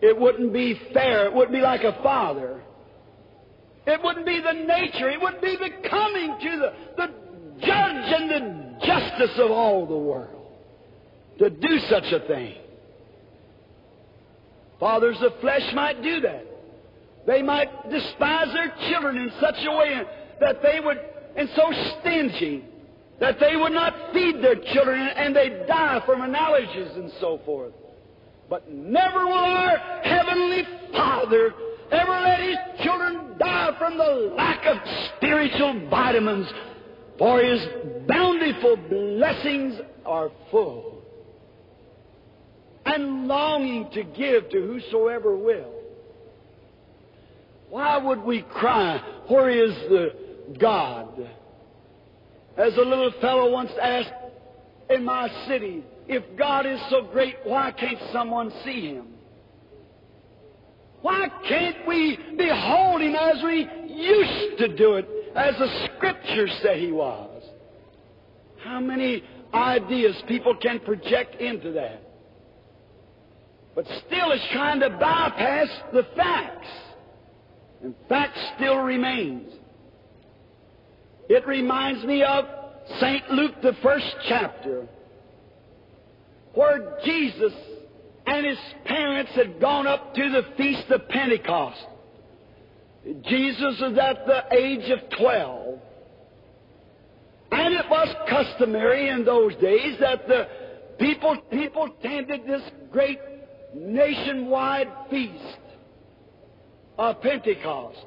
it 0.00 0.18
wouldn't 0.18 0.52
be 0.52 0.80
fair. 0.92 1.26
It 1.26 1.34
wouldn't 1.34 1.52
be 1.52 1.62
like 1.62 1.82
a 1.82 2.00
father. 2.02 2.60
It 3.86 4.00
wouldn't 4.02 4.26
be 4.26 4.40
the 4.40 4.52
nature. 4.52 5.10
It 5.10 5.20
wouldn't 5.20 5.42
be 5.42 5.56
the 5.56 5.88
coming 5.88 6.36
to 6.40 6.58
the, 6.58 6.72
the 6.96 7.23
judge 7.60 8.12
and 8.20 8.30
the 8.30 8.86
justice 8.86 9.38
of 9.38 9.50
all 9.50 9.86
the 9.86 9.96
world 9.96 10.46
to 11.38 11.50
do 11.50 11.78
such 11.88 12.12
a 12.12 12.20
thing. 12.26 12.56
Fathers 14.80 15.16
of 15.20 15.38
flesh 15.40 15.72
might 15.74 16.02
do 16.02 16.20
that. 16.20 16.46
They 17.26 17.42
might 17.42 17.90
despise 17.90 18.52
their 18.52 18.74
children 18.90 19.16
in 19.16 19.32
such 19.40 19.56
a 19.66 19.76
way 19.76 20.02
that 20.40 20.62
they 20.62 20.80
would, 20.80 20.98
and 21.36 21.48
so 21.56 21.72
stingy, 22.00 22.64
that 23.20 23.38
they 23.40 23.56
would 23.56 23.72
not 23.72 23.94
feed 24.12 24.42
their 24.42 24.56
children 24.72 25.00
and 25.00 25.34
they 25.34 25.64
die 25.66 26.02
from 26.04 26.20
allergies 26.20 26.96
and 26.96 27.10
so 27.20 27.40
forth. 27.46 27.72
But 28.50 28.70
never 28.70 29.24
will 29.24 29.32
our 29.32 29.78
Heavenly 30.02 30.64
Father 30.92 31.54
ever 31.90 32.10
let 32.10 32.40
His 32.40 32.84
children 32.84 33.38
die 33.38 33.70
from 33.78 33.96
the 33.96 34.34
lack 34.36 34.66
of 34.66 34.76
spiritual 35.16 35.88
vitamins, 35.88 36.46
for 37.18 37.40
His 37.40 37.60
bountiful 38.06 38.76
blessings 38.88 39.80
are 40.04 40.30
full 40.50 41.02
and 42.86 43.26
longing 43.26 43.90
to 43.92 44.02
give 44.02 44.50
to 44.50 44.60
whosoever 44.60 45.36
will. 45.36 45.72
Why 47.70 47.98
would 47.98 48.22
we 48.22 48.42
cry, 48.42 49.02
Where 49.28 49.50
is 49.50 49.74
the 49.88 50.12
God? 50.60 51.28
As 52.56 52.76
a 52.76 52.82
little 52.82 53.12
fellow 53.20 53.50
once 53.50 53.72
asked 53.80 54.12
in 54.90 55.04
my 55.04 55.28
city, 55.48 55.82
if 56.06 56.22
God 56.38 56.66
is 56.66 56.78
so 56.90 57.02
great, 57.10 57.36
why 57.44 57.72
can't 57.72 57.98
someone 58.12 58.52
see 58.64 58.94
Him? 58.94 59.06
Why 61.00 61.28
can't 61.48 61.86
we 61.86 62.18
behold 62.36 63.00
Him 63.00 63.16
as 63.16 63.42
we 63.42 63.68
used 63.88 64.58
to 64.58 64.76
do 64.76 64.94
it, 64.94 65.08
as 65.34 65.54
the 65.58 65.88
Scriptures 65.96 66.52
say 66.62 66.80
He 66.80 66.92
was? 66.92 67.42
How 68.62 68.80
many 68.80 69.22
ideas 69.52 70.20
people 70.26 70.56
can 70.56 70.80
project 70.80 71.40
into 71.40 71.72
that? 71.72 72.00
But 73.74 73.86
still 74.06 74.30
it's 74.30 74.48
trying 74.52 74.80
to 74.80 74.90
bypass 74.90 75.68
the 75.92 76.06
facts. 76.16 76.68
And 77.82 77.94
fact 78.08 78.38
still 78.56 78.78
remains. 78.78 79.52
It 81.28 81.46
reminds 81.46 82.04
me 82.04 82.22
of 82.22 82.44
St. 83.00 83.30
Luke, 83.30 83.54
the 83.62 83.74
first 83.82 84.14
chapter, 84.28 84.86
where 86.54 86.98
Jesus 87.04 87.52
and 88.26 88.46
his 88.46 88.58
parents 88.84 89.32
had 89.34 89.60
gone 89.60 89.86
up 89.86 90.14
to 90.14 90.30
the 90.30 90.42
Feast 90.56 90.90
of 90.90 91.08
Pentecost. 91.08 91.84
Jesus 93.04 93.80
was 93.80 93.98
at 93.98 94.26
the 94.26 94.56
age 94.56 94.90
of 94.90 95.18
12. 95.18 95.78
And 97.52 97.74
it 97.74 97.84
was 97.90 98.08
customary 98.28 99.08
in 99.10 99.24
those 99.24 99.54
days 99.56 99.96
that 100.00 100.26
the 100.26 100.48
people, 100.98 101.36
people 101.50 101.94
attended 101.98 102.46
this 102.46 102.62
great 102.90 103.18
nationwide 103.74 104.88
feast 105.10 105.58
of 106.98 107.20
Pentecost. 107.20 107.98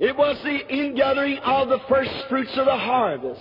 It 0.00 0.16
was 0.16 0.40
the 0.44 0.74
ingathering 0.74 1.38
of 1.38 1.68
the 1.68 1.80
first 1.88 2.10
fruits 2.28 2.52
of 2.56 2.66
the 2.66 2.76
harvest. 2.76 3.40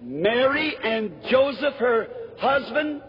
Mary 0.00 0.74
and 0.82 1.12
Joseph, 1.30 1.74
her 1.74 2.08
husband, 2.38 3.02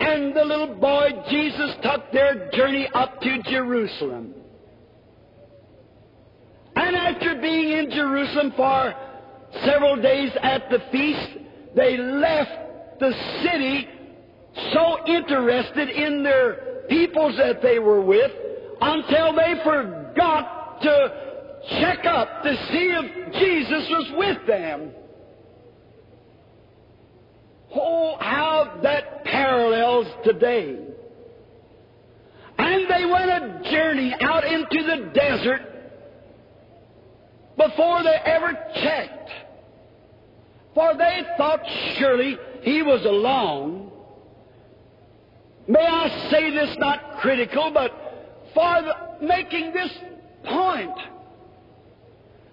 and 0.00 0.34
the 0.34 0.44
little 0.44 0.74
boy 0.76 1.08
Jesus 1.28 1.74
took 1.82 2.10
their 2.12 2.50
journey 2.52 2.88
up 2.94 3.20
to 3.20 3.42
Jerusalem. 3.42 4.34
And 6.86 6.94
after 6.94 7.34
being 7.40 7.78
in 7.78 7.90
Jerusalem 7.90 8.52
for 8.56 8.94
several 9.64 10.00
days 10.00 10.30
at 10.40 10.70
the 10.70 10.78
feast, 10.92 11.38
they 11.74 11.96
left 11.96 13.00
the 13.00 13.12
city 13.42 13.88
so 14.72 15.04
interested 15.04 15.88
in 15.88 16.22
their 16.22 16.84
peoples 16.88 17.36
that 17.38 17.60
they 17.60 17.80
were 17.80 18.00
with 18.00 18.30
until 18.80 19.34
they 19.34 19.54
forgot 19.64 20.80
to 20.82 21.36
check 21.80 22.06
up 22.06 22.44
to 22.44 22.54
see 22.70 22.94
if 22.94 23.32
Jesus 23.32 23.88
was 23.90 24.12
with 24.16 24.46
them. 24.46 24.92
Oh, 27.74 28.16
how 28.20 28.78
that 28.84 29.24
parallels 29.24 30.06
today. 30.24 30.78
And 32.58 32.88
they 32.88 33.06
went 33.06 33.28
a 33.28 33.70
journey 33.72 34.14
out 34.20 34.44
into 34.44 34.84
the 34.84 35.10
desert 35.12 35.75
before 37.56 38.02
they 38.02 38.16
ever 38.24 38.52
checked. 38.74 39.30
For 40.74 40.94
they 40.94 41.22
thought 41.38 41.60
surely 41.98 42.36
he 42.62 42.82
was 42.82 43.04
alone. 43.04 43.90
May 45.66 45.86
I 45.86 46.28
say 46.30 46.50
this 46.50 46.76
not 46.78 47.20
critical, 47.20 47.70
but 47.72 47.90
for 48.54 48.82
the, 48.82 49.26
making 49.26 49.72
this 49.72 49.90
point. 50.44 50.92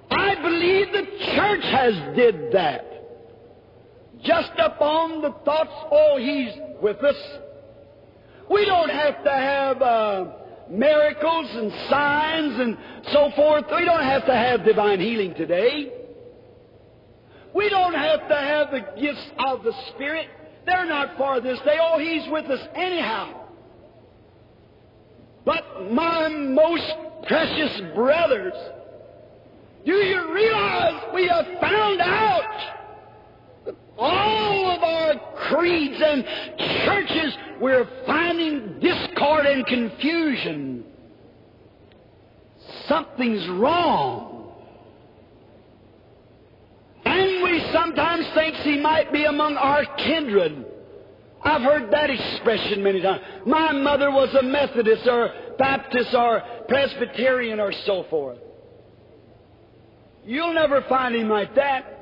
I 0.10 0.36
believe 0.42 0.88
the 0.92 1.06
church 1.36 1.64
has 1.64 2.16
did 2.16 2.52
that. 2.54 2.86
Just 4.24 4.52
upon 4.58 5.22
the 5.22 5.32
thoughts, 5.44 5.74
oh, 5.92 6.18
he's 6.18 6.54
with 6.82 7.04
us. 7.04 7.16
We 8.50 8.66
don't 8.66 8.90
have 8.90 9.24
to 9.24 9.32
have 9.32 9.82
uh, 9.82 10.26
miracles 10.74 11.48
and 11.52 11.72
signs 11.90 12.60
and 12.60 12.78
so 13.12 13.32
forth. 13.36 13.66
We 13.76 13.86
don't 13.86 14.04
have 14.04 14.26
to 14.26 14.34
have 14.34 14.66
divine 14.66 15.00
healing 15.00 15.34
today. 15.36 15.92
We 17.54 17.70
don't 17.70 17.94
have 17.94 18.28
to 18.28 18.36
have 18.36 18.72
the 18.72 19.00
gifts 19.00 19.32
of 19.38 19.64
the 19.64 19.74
Spirit. 19.94 20.28
They're 20.66 20.86
not 20.86 21.18
for 21.18 21.40
this 21.40 21.60
day. 21.60 21.78
Oh, 21.80 22.00
He's 22.00 22.30
with 22.32 22.46
us 22.46 22.68
anyhow. 22.76 23.42
But 25.46 25.92
my 25.92 26.30
most 26.30 26.94
precious 27.28 27.82
brothers, 27.94 28.54
do 29.86 29.92
you 29.92 30.34
realize 30.34 31.04
we 31.14 31.28
have 31.28 31.46
found 31.60 32.02
out 32.02 32.83
all 33.98 34.72
of 34.72 34.84
our 34.84 35.36
creeds 35.50 36.02
and 36.04 36.24
churches, 36.86 37.38
we're 37.62 37.88
finding 38.06 38.80
discord 38.80 39.46
and 39.46 39.66
confusion. 39.66 40.84
Something's 42.88 43.48
wrong. 43.50 44.52
And 47.06 47.44
we 47.44 47.70
sometimes 47.72 48.26
think 48.34 48.56
he 48.58 48.80
might 48.80 49.12
be 49.12 49.26
among 49.26 49.56
our 49.58 49.86
kindred. 49.98 50.66
I've 51.44 51.62
heard 51.62 51.92
that 51.92 52.10
expression 52.10 52.82
many 52.84 53.02
times. 53.02 53.22
My 53.46 53.74
mother 53.74 54.10
was 54.12 54.34
a 54.34 54.44
Methodist 54.44 55.08
or 55.08 55.30
Baptist 55.58 56.16
or 56.16 56.42
Presbyterian 56.68 57.60
or 57.60 57.74
so 57.86 58.06
forth. 58.10 58.40
You'll 60.26 60.54
never 60.54 60.82
find 60.88 61.16
him 61.16 61.28
like 61.28 61.54
that. 61.56 61.93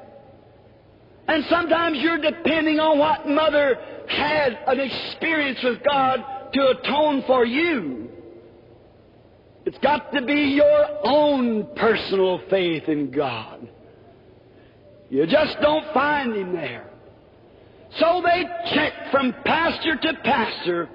And 1.32 1.46
sometimes 1.46 1.98
you're 2.02 2.18
depending 2.18 2.82
on 2.82 3.00
what 3.00 3.26
mother 3.26 3.78
had 4.10 4.60
an 4.68 4.82
experience 4.82 5.60
with 5.64 5.82
God 5.82 6.18
to 6.52 6.68
atone 6.68 7.24
for 7.26 7.46
you. 7.46 8.10
It's 9.66 9.78
got 9.78 10.12
to 10.12 10.26
be 10.26 10.34
your 10.34 10.88
own 11.06 11.74
personal 11.78 12.42
faith 12.50 12.90
in 12.90 13.12
God. 13.12 13.66
You 15.10 15.26
just 15.26 15.56
don't 15.62 15.86
find 15.94 16.36
him 16.36 16.52
there. 16.52 16.90
So 17.98 18.22
they 18.26 18.44
checked 18.76 19.12
from 19.12 19.34
pastor 19.46 19.96
to 20.02 20.14
pastor, 20.26 20.90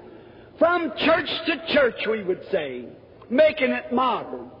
from 0.59 0.91
church 0.99 1.29
to 1.47 1.73
church, 1.73 1.95
we 2.07 2.23
would 2.23 2.43
say, 2.51 2.85
making 3.31 3.71
it 3.71 3.91
modern. 3.91 4.51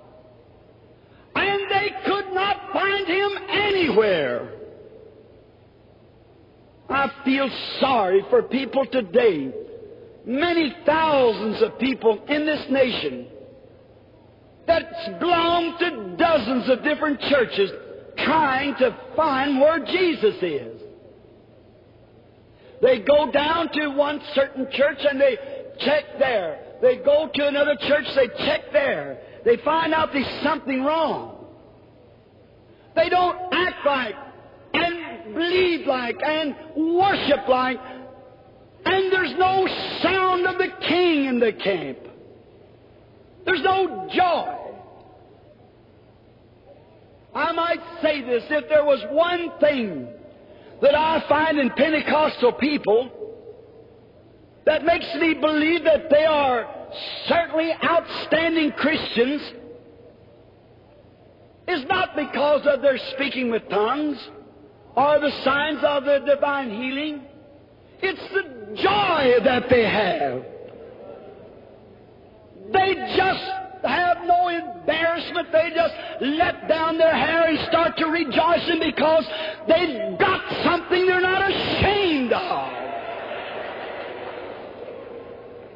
And 1.35 1.61
they 1.69 1.91
could 2.03 2.33
not 2.33 2.73
find 2.73 3.07
him 3.07 3.31
anywhere. 3.47 4.57
I 6.89 7.11
feel 7.25 7.49
sorry 7.79 8.23
for 8.29 8.43
people 8.43 8.85
today, 8.85 9.53
many 10.25 10.75
thousands 10.85 11.61
of 11.61 11.77
people 11.79 12.23
in 12.27 12.45
this 12.45 12.65
nation 12.69 13.27
that 14.67 15.19
belong 15.19 15.77
to 15.79 16.15
dozens 16.17 16.69
of 16.69 16.83
different 16.83 17.19
churches 17.21 17.71
trying 18.17 18.75
to 18.75 18.97
find 19.15 19.59
where 19.59 19.79
Jesus 19.85 20.35
is. 20.41 20.81
They 22.81 22.99
go 22.99 23.31
down 23.31 23.69
to 23.73 23.87
one 23.89 24.21
certain 24.35 24.67
church 24.71 24.99
and 24.99 25.19
they 25.19 25.37
check 25.79 26.03
there. 26.19 26.59
They 26.81 26.97
go 26.97 27.29
to 27.33 27.47
another 27.47 27.75
church, 27.87 28.05
they 28.15 28.27
check 28.45 28.61
there. 28.71 29.19
They 29.45 29.57
find 29.57 29.93
out 29.93 30.09
there's 30.13 30.43
something 30.43 30.83
wrong. 30.83 31.45
They 32.95 33.09
don't 33.09 33.37
act 33.53 33.85
like 33.85 34.15
believe 35.33 35.87
like 35.87 36.17
and 36.23 36.55
worship 36.75 37.47
like, 37.47 37.77
and 38.85 39.11
there's 39.11 39.33
no 39.37 39.67
sound 40.01 40.45
of 40.47 40.57
the 40.57 40.69
king 40.87 41.25
in 41.25 41.39
the 41.39 41.53
camp. 41.53 41.99
There's 43.45 43.63
no 43.63 44.09
joy. 44.13 44.57
I 47.33 47.51
might 47.51 47.79
say 48.01 48.21
this, 48.21 48.43
if 48.49 48.67
there 48.69 48.83
was 48.83 49.03
one 49.11 49.51
thing 49.59 50.07
that 50.81 50.95
I 50.95 51.23
find 51.29 51.59
in 51.59 51.69
Pentecostal 51.71 52.53
people 52.53 53.11
that 54.65 54.83
makes 54.83 55.07
me 55.19 55.33
believe 55.33 55.83
that 55.83 56.09
they 56.09 56.25
are 56.25 56.67
certainly 57.27 57.71
outstanding 57.83 58.71
Christians, 58.73 59.41
is 61.67 61.85
not 61.87 62.15
because 62.15 62.65
of 62.65 62.81
their 62.81 62.97
speaking 63.13 63.51
with 63.51 63.67
tongues 63.69 64.17
or 64.97 65.19
the 65.19 65.31
signs 65.43 65.79
of 65.83 66.05
the 66.05 66.23
divine 66.25 66.71
healing. 66.71 67.21
It's 68.01 68.33
the 68.33 68.75
joy 68.81 69.43
that 69.43 69.69
they 69.69 69.83
have. 69.85 70.43
They 72.73 72.95
just 73.15 73.85
have 73.85 74.17
no 74.25 74.47
embarrassment. 74.47 75.51
They 75.51 75.69
just 75.75 75.93
let 76.21 76.67
down 76.67 76.97
their 76.97 77.15
hair 77.15 77.47
and 77.47 77.59
start 77.67 77.95
to 77.97 78.07
rejoicing 78.07 78.79
because 78.79 79.23
they've 79.67 80.17
got 80.17 80.41
something 80.63 81.05
they're 81.05 81.21
not 81.21 81.47
ashamed 81.47 82.33
of. 82.33 82.73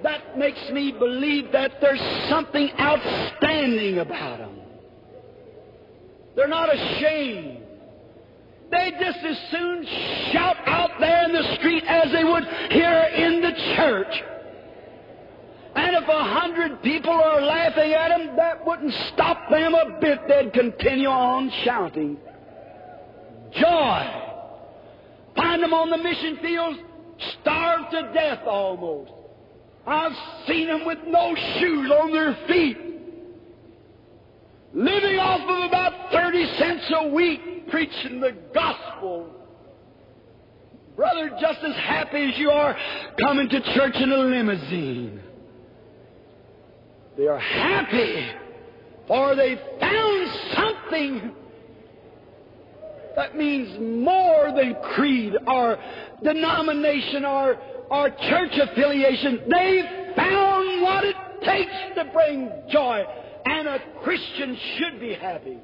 That 0.02 0.36
makes 0.36 0.68
me 0.72 0.92
believe 0.98 1.52
that 1.52 1.74
there's 1.80 2.02
something 2.28 2.72
outstanding 2.80 4.00
about 4.00 4.40
them. 4.40 4.62
They're 6.36 6.48
not 6.48 6.74
ashamed. 6.74 7.61
They 8.72 8.92
just 9.00 9.20
as 9.20 9.38
soon 9.52 9.86
shout 10.32 10.58
out 10.66 10.92
there 11.00 11.26
in 11.26 11.34
the 11.34 11.56
street 11.56 11.84
as 11.86 12.12
they 12.12 12.24
would 12.24 12.44
here 12.72 13.10
in 13.16 13.42
the 13.42 13.52
church. 13.76 14.24
And 15.76 15.96
if 15.96 16.08
a 16.08 16.24
hundred 16.24 16.82
people 16.82 17.12
are 17.12 17.42
laughing 17.42 17.94
at 17.94 18.10
them, 18.10 18.36
that 18.38 18.66
wouldn't 18.66 18.94
stop 19.14 19.50
them 19.50 19.74
a 19.74 20.00
bit. 20.00 20.20
They'd 20.28 20.54
continue 20.54 21.08
on 21.08 21.52
shouting. 21.64 22.18
Joy. 23.54 24.28
Find 25.36 25.64
them 25.64 25.74
on 25.74 25.90
the 25.90 25.98
mission 25.98 26.38
fields, 26.42 26.80
starved 27.42 27.92
to 27.92 28.12
death 28.14 28.40
almost. 28.46 29.12
I've 29.86 30.16
seen 30.48 30.68
them 30.68 30.86
with 30.86 31.00
no 31.08 31.36
shoes 31.60 31.90
on 31.90 32.12
their 32.12 32.38
feet, 32.48 32.78
living 34.74 35.20
off 35.20 35.42
of 35.42 35.70
about 35.70 36.12
30 36.12 36.58
cents 36.58 36.92
a 36.96 37.08
week, 37.10 37.70
preaching 37.70 38.20
the 38.20 38.36
gospel. 38.54 39.28
Brother, 40.96 41.30
just 41.40 41.60
as 41.64 41.76
happy 41.76 42.32
as 42.32 42.38
you 42.38 42.52
are 42.52 42.78
coming 43.20 43.50
to 43.50 43.62
church 43.74 43.96
in 43.96 44.12
a 44.12 44.18
limousine. 44.18 45.22
They 47.18 47.28
are 47.28 47.40
happy, 47.40 48.28
for 49.08 49.36
they 49.36 49.60
found 49.80 50.30
something 50.56 51.32
that 53.16 53.38
means 53.38 53.78
more 53.80 54.54
than 54.56 54.76
creed 54.96 55.34
or 55.46 55.78
denomination 56.24 57.26
or, 57.26 57.58
or 57.90 58.10
church 58.10 58.58
affiliation. 58.58 59.42
They 59.50 60.14
found 60.16 60.82
what 60.82 61.04
it 61.04 61.16
takes 61.44 61.74
to 61.96 62.06
bring 62.14 62.50
joy, 62.72 63.04
and 63.46 63.68
a 63.68 63.80
Christian 64.04 64.58
should 64.78 65.00
be 65.00 65.14
happy. 65.14 65.58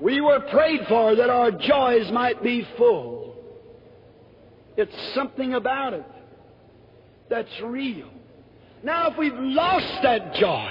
We 0.00 0.20
were 0.20 0.40
prayed 0.50 0.80
for 0.88 1.14
that 1.16 1.28
our 1.30 1.50
joys 1.50 2.10
might 2.12 2.42
be 2.42 2.66
full. 2.78 3.34
It's 4.76 5.14
something 5.14 5.54
about 5.54 5.92
it 5.92 6.06
that's 7.28 7.60
real. 7.62 8.08
Now, 8.82 9.10
if 9.10 9.18
we've 9.18 9.32
lost 9.34 10.02
that 10.02 10.34
joy, 10.34 10.70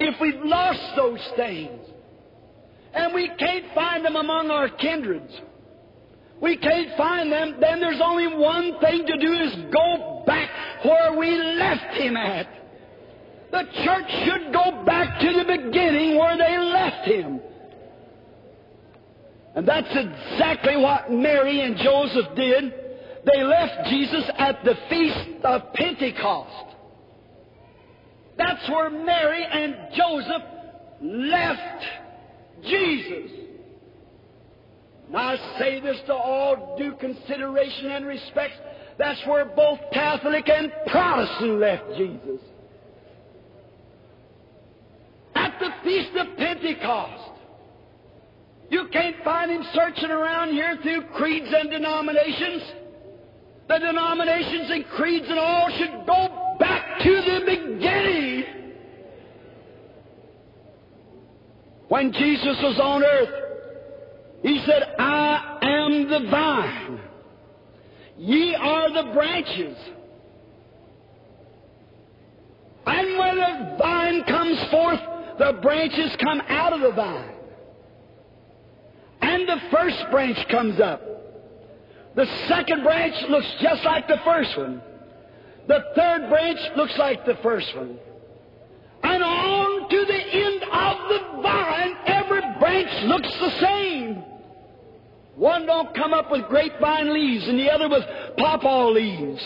if 0.00 0.20
we've 0.20 0.42
lost 0.42 0.96
those 0.96 1.20
things, 1.36 1.78
and 2.94 3.12
we 3.12 3.28
can't 3.38 3.66
find 3.74 4.04
them 4.04 4.16
among 4.16 4.50
our 4.50 4.70
kindreds, 4.70 5.32
we 6.40 6.56
can't 6.56 6.96
find 6.96 7.30
them, 7.30 7.56
then 7.60 7.80
there's 7.80 8.00
only 8.02 8.28
one 8.34 8.78
thing 8.80 9.06
to 9.06 9.18
do 9.18 9.32
is 9.32 9.54
go 9.72 10.22
back 10.26 10.50
where 10.84 11.18
we 11.18 11.30
left 11.30 11.96
him 11.96 12.16
at. 12.16 12.63
The 13.54 13.62
church 13.84 14.10
should 14.24 14.52
go 14.52 14.82
back 14.84 15.20
to 15.20 15.32
the 15.32 15.44
beginning 15.44 16.18
where 16.18 16.36
they 16.36 16.58
left 16.58 17.06
him. 17.06 17.40
And 19.54 19.68
that's 19.68 19.86
exactly 19.92 20.76
what 20.76 21.12
Mary 21.12 21.60
and 21.60 21.76
Joseph 21.76 22.34
did. 22.34 22.74
They 23.32 23.44
left 23.44 23.88
Jesus 23.90 24.28
at 24.38 24.64
the 24.64 24.74
feast 24.90 25.44
of 25.44 25.72
Pentecost. 25.72 26.74
That's 28.36 28.68
where 28.68 28.90
Mary 28.90 29.46
and 29.48 29.76
Joseph 29.94 30.42
left 31.00 31.84
Jesus. 32.64 33.30
Now 35.12 35.28
I 35.28 35.58
say 35.60 35.78
this 35.78 36.00
to 36.08 36.14
all 36.14 36.76
due 36.76 36.96
consideration 36.96 37.92
and 37.92 38.04
respect. 38.04 38.54
That's 38.98 39.24
where 39.28 39.44
both 39.44 39.78
Catholic 39.92 40.48
and 40.48 40.72
Protestant 40.88 41.60
left 41.60 41.84
Jesus. 41.96 42.40
At 45.34 45.53
the 45.64 45.70
Feast 45.82 46.16
of 46.16 46.36
Pentecost. 46.36 47.30
You 48.70 48.88
can't 48.92 49.16
find 49.24 49.50
him 49.50 49.62
searching 49.72 50.10
around 50.10 50.50
here 50.50 50.78
through 50.82 51.02
creeds 51.14 51.46
and 51.50 51.70
denominations. 51.70 52.62
The 53.68 53.78
denominations 53.78 54.70
and 54.70 54.84
creeds 54.86 55.26
and 55.28 55.38
all 55.38 55.70
should 55.78 56.06
go 56.06 56.56
back 56.58 57.00
to 57.00 57.10
the 57.10 57.40
beginning. 57.46 58.44
When 61.88 62.12
Jesus 62.12 62.58
was 62.62 62.80
on 62.82 63.04
earth, 63.04 63.44
he 64.42 64.62
said, 64.66 64.94
I 64.98 65.58
am 65.62 66.10
the 66.10 66.30
vine. 66.30 67.00
Ye 68.18 68.54
are 68.54 68.92
the 68.92 69.12
branches. 69.12 69.76
And 72.86 73.18
when 73.18 73.36
the 73.36 73.76
vine 73.78 74.24
comes 74.24 74.62
forth, 74.70 75.00
the 75.38 75.58
branches 75.62 76.16
come 76.22 76.40
out 76.48 76.72
of 76.72 76.80
the 76.80 76.92
vine. 76.92 77.34
And 79.20 79.48
the 79.48 79.56
first 79.70 80.04
branch 80.10 80.38
comes 80.50 80.80
up. 80.80 81.02
The 82.14 82.26
second 82.48 82.84
branch 82.84 83.14
looks 83.28 83.46
just 83.60 83.84
like 83.84 84.06
the 84.06 84.18
first 84.24 84.56
one. 84.56 84.80
The 85.66 85.80
third 85.96 86.28
branch 86.28 86.58
looks 86.76 86.94
like 86.98 87.24
the 87.24 87.36
first 87.42 87.74
one. 87.74 87.98
And 89.02 89.22
on 89.22 89.88
to 89.90 90.04
the 90.06 90.22
end 90.32 90.62
of 90.62 90.96
the 91.08 91.42
vine, 91.42 91.96
every 92.06 92.40
branch 92.60 92.90
looks 93.04 93.28
the 93.40 93.50
same. 93.60 94.22
One 95.36 95.66
don't 95.66 95.94
come 95.96 96.14
up 96.14 96.30
with 96.30 96.46
grapevine 96.48 97.12
leaves, 97.12 97.48
and 97.48 97.58
the 97.58 97.70
other 97.70 97.88
with 97.88 98.04
pawpaw 98.38 98.90
leaves. 98.90 99.42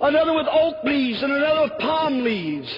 Another 0.00 0.34
with 0.34 0.46
oak 0.50 0.76
leaves, 0.84 1.22
and 1.22 1.32
another 1.32 1.62
with 1.62 1.78
palm 1.78 2.24
leaves. 2.24 2.68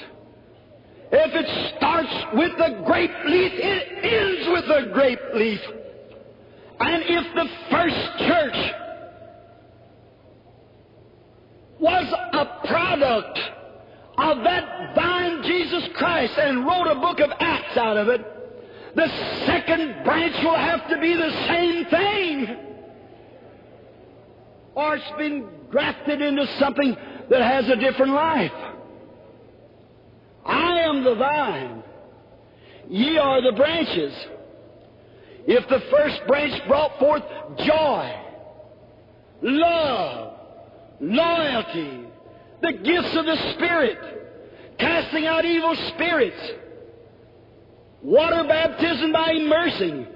If 1.13 1.35
it 1.35 1.77
starts 1.77 2.13
with 2.35 2.53
the 2.59 2.83
grape 2.87 3.11
leaf, 3.27 3.53
it 3.55 4.05
ends 4.05 4.49
with 4.49 4.67
the 4.67 4.93
grape 4.93 5.21
leaf. 5.35 5.61
And 6.81 7.03
if 7.07 7.35
the 7.35 7.49
first 7.71 8.19
church 8.19 8.73
was 11.79 12.15
a 12.33 12.67
product 12.67 13.39
of 14.19 14.45
that 14.45 14.95
vine 14.95 15.43
Jesus 15.43 15.89
Christ 15.95 16.35
and 16.39 16.67
wrote 16.67 16.87
a 16.87 16.95
book 16.95 17.21
of 17.21 17.31
Acts 17.39 17.77
out 17.77 17.97
of 17.97 18.09
it, 18.09 18.21
the 18.95 19.09
second 19.47 20.05
branch 20.05 20.35
will 20.43 20.57
have 20.57 20.89
to 20.89 20.99
be 21.01 21.15
the 21.15 21.31
same 21.49 21.85
thing. 21.87 22.57
Or 24.75 24.97
it's 24.97 25.19
been 25.19 25.49
grafted 25.71 26.23
into 26.23 26.47
something 26.59 26.97
that 27.29 27.41
has 27.41 27.69
a 27.69 27.77
different 27.77 28.13
life. 28.13 28.74
I 30.45 30.81
am 30.81 31.05
the 31.05 31.15
vine. 31.15 31.83
Ye 32.89 33.19
are 33.19 33.41
the 33.41 33.53
branches. 33.53 34.15
If 35.47 35.69
the 35.69 35.81
first 35.91 36.27
branch 36.27 36.61
brought 36.67 36.99
forth 36.99 37.23
joy, 37.59 38.21
love, 39.43 40.39
loyalty, 41.01 42.05
the 42.63 42.73
gifts 42.73 43.17
of 43.17 43.27
the 43.27 43.55
Spirit, 43.55 43.99
casting 44.79 45.27
out 45.27 45.45
evil 45.45 45.75
spirits, 45.95 46.41
water 48.03 48.45
baptism 48.49 49.13
by 49.13 49.33
immersing. 49.33 50.07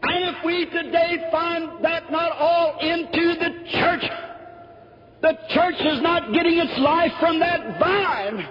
And 0.00 0.36
if 0.36 0.44
we 0.44 0.64
today 0.66 1.28
find 1.32 1.84
that 1.84 2.10
not 2.10 2.32
all 2.32 2.78
into 2.80 3.34
the 3.34 3.68
church, 3.72 4.04
the 5.20 5.36
church 5.48 5.80
is 5.80 6.00
not 6.00 6.32
getting 6.32 6.58
its 6.58 6.78
life 6.78 7.12
from 7.18 7.40
that 7.40 7.78
vine. 7.80 8.48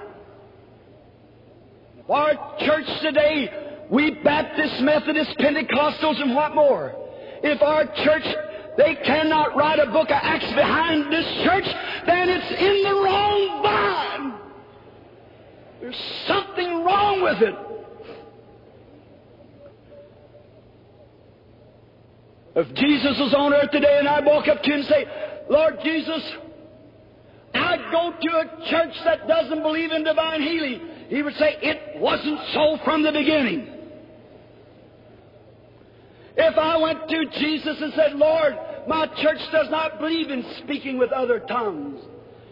Our 2.09 2.33
church 2.59 2.85
today, 3.01 3.85
we 3.89 4.11
Baptists, 4.23 4.81
Methodists, 4.81 5.33
Pentecostals, 5.35 6.21
and 6.21 6.35
what 6.35 6.55
more. 6.55 6.93
If 7.43 7.61
our 7.61 7.85
church, 7.85 8.23
they 8.77 8.95
cannot 8.95 9.55
write 9.55 9.79
a 9.79 9.85
book 9.87 10.09
of 10.09 10.19
Acts 10.21 10.51
behind 10.53 11.11
this 11.11 11.25
church, 11.43 11.65
then 12.05 12.29
it's 12.29 12.61
in 12.61 12.83
the 12.83 12.93
wrong 13.03 13.63
vine. 13.63 14.33
There's 15.81 16.23
something 16.27 16.83
wrong 16.83 17.21
with 17.21 17.41
it. 17.41 17.55
If 22.55 22.73
Jesus 22.73 23.19
was 23.19 23.33
on 23.35 23.53
earth 23.53 23.71
today 23.71 23.99
and 23.99 24.07
I 24.07 24.19
walk 24.21 24.47
up 24.47 24.63
to 24.63 24.69
him 24.69 24.79
and 24.79 24.87
say, 24.87 25.05
Lord 25.49 25.77
Jesus, 25.83 26.23
I 27.67 27.91
go 27.91 28.13
to 28.19 28.29
a 28.37 28.69
church 28.69 28.95
that 29.03 29.27
doesn't 29.27 29.61
believe 29.61 29.91
in 29.91 30.03
divine 30.03 30.41
healing, 30.41 30.81
he 31.09 31.21
would 31.21 31.35
say, 31.35 31.57
It 31.61 31.99
wasn't 31.99 32.39
so 32.53 32.77
from 32.85 33.03
the 33.03 33.11
beginning. 33.11 33.73
If 36.37 36.57
I 36.57 36.77
went 36.77 37.09
to 37.09 37.25
Jesus 37.39 37.77
and 37.81 37.93
said, 37.93 38.13
Lord, 38.13 38.55
my 38.87 39.07
church 39.21 39.39
does 39.51 39.69
not 39.69 39.99
believe 39.99 40.29
in 40.29 40.45
speaking 40.63 40.97
with 40.97 41.11
other 41.11 41.39
tongues, 41.39 41.99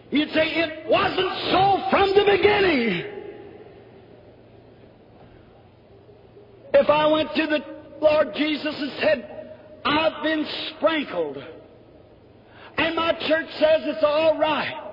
he'd 0.10 0.30
say, 0.30 0.48
It 0.48 0.90
wasn't 0.90 1.32
so 1.52 1.88
from 1.90 2.10
the 2.10 2.26
beginning. 2.26 3.12
If 6.74 6.90
I 6.90 7.08
went 7.08 7.30
to 7.36 7.48
the 7.48 7.60
Lord 8.02 8.34
Jesus 8.36 8.76
and 8.78 8.92
said, 9.00 9.52
I've 9.86 10.24
been 10.24 10.46
sprinkled, 10.76 11.38
and 12.78 12.96
my 12.96 13.14
church 13.14 13.48
says 13.60 13.82
it's 13.86 14.04
all 14.04 14.38
right. 14.38 14.85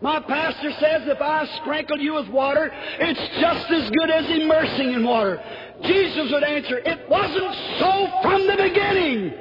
My 0.00 0.20
pastor 0.20 0.70
says 0.78 1.02
if 1.06 1.20
I 1.20 1.44
sprinkle 1.60 1.98
you 1.98 2.14
with 2.14 2.28
water, 2.28 2.70
it's 3.00 3.40
just 3.40 3.70
as 3.70 3.90
good 3.90 4.10
as 4.10 4.30
immersing 4.30 4.92
in 4.92 5.04
water. 5.04 5.42
Jesus 5.82 6.30
would 6.30 6.44
answer, 6.44 6.78
It 6.78 7.08
wasn't 7.08 7.54
so 7.80 8.20
from 8.22 8.46
the 8.46 8.56
beginning. 8.56 9.32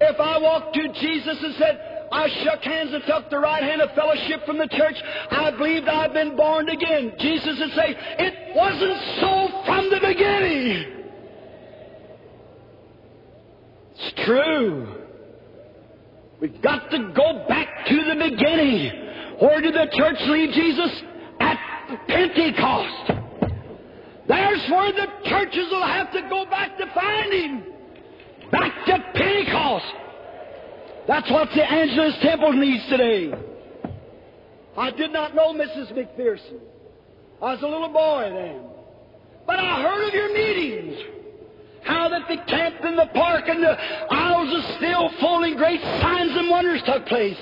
If 0.00 0.18
I 0.18 0.38
walked 0.38 0.74
to 0.74 0.88
Jesus 0.92 1.42
and 1.42 1.54
said, 1.56 2.08
I 2.10 2.28
shook 2.42 2.62
hands 2.62 2.92
and 2.94 3.02
took 3.04 3.28
the 3.28 3.38
right 3.38 3.62
hand 3.62 3.82
of 3.82 3.90
fellowship 3.94 4.46
from 4.46 4.58
the 4.58 4.68
church, 4.68 4.96
I 5.30 5.50
believed 5.50 5.88
I'd 5.88 6.12
been 6.12 6.36
born 6.36 6.68
again. 6.68 7.14
Jesus 7.18 7.58
would 7.58 7.72
say, 7.72 7.96
It 8.18 8.54
wasn't 8.56 9.00
so 9.20 9.62
from 9.66 9.90
the 9.90 10.00
beginning. 10.00 10.86
It's 13.96 14.24
true. 14.24 15.03
We've 16.44 16.60
got 16.60 16.90
to 16.90 16.98
go 17.16 17.46
back 17.48 17.86
to 17.86 17.94
the 17.94 18.16
beginning. 18.16 18.92
Where 19.40 19.62
did 19.62 19.72
the 19.72 19.86
church 19.96 20.18
leave 20.26 20.52
Jesus? 20.52 21.02
At 21.40 21.56
Pentecost. 22.06 23.12
There's 24.28 24.70
where 24.70 24.92
the 24.92 25.06
churches 25.24 25.68
will 25.70 25.86
have 25.86 26.12
to 26.12 26.20
go 26.28 26.44
back 26.44 26.76
to 26.76 26.84
find 26.94 27.32
Him. 27.32 27.62
Back 28.52 28.72
to 28.84 29.04
Pentecost. 29.14 29.86
That's 31.08 31.30
what 31.30 31.48
the 31.54 31.64
Angelus 31.64 32.18
Temple 32.20 32.52
needs 32.52 32.86
today. 32.90 33.32
I 34.76 34.90
did 34.90 35.14
not 35.14 35.34
know 35.34 35.54
Mrs. 35.54 35.94
McPherson. 35.94 36.60
I 37.40 37.54
was 37.54 37.62
a 37.62 37.66
little 37.66 37.88
boy 37.88 38.30
then. 38.30 38.60
But 39.46 39.60
I 39.60 39.80
heard 39.80 40.08
of 40.08 40.12
your 40.12 40.34
meetings. 40.34 41.23
How 41.84 42.08
that 42.08 42.28
the 42.28 42.36
camp 42.48 42.76
in 42.84 42.96
the 42.96 43.06
park 43.14 43.44
and 43.48 43.62
the 43.62 43.76
aisles 44.10 44.52
are 44.52 44.76
still 44.76 45.10
full 45.20 45.44
and 45.44 45.56
great 45.56 45.80
signs 45.80 46.32
and 46.34 46.50
wonders 46.50 46.82
took 46.86 47.06
place. 47.06 47.36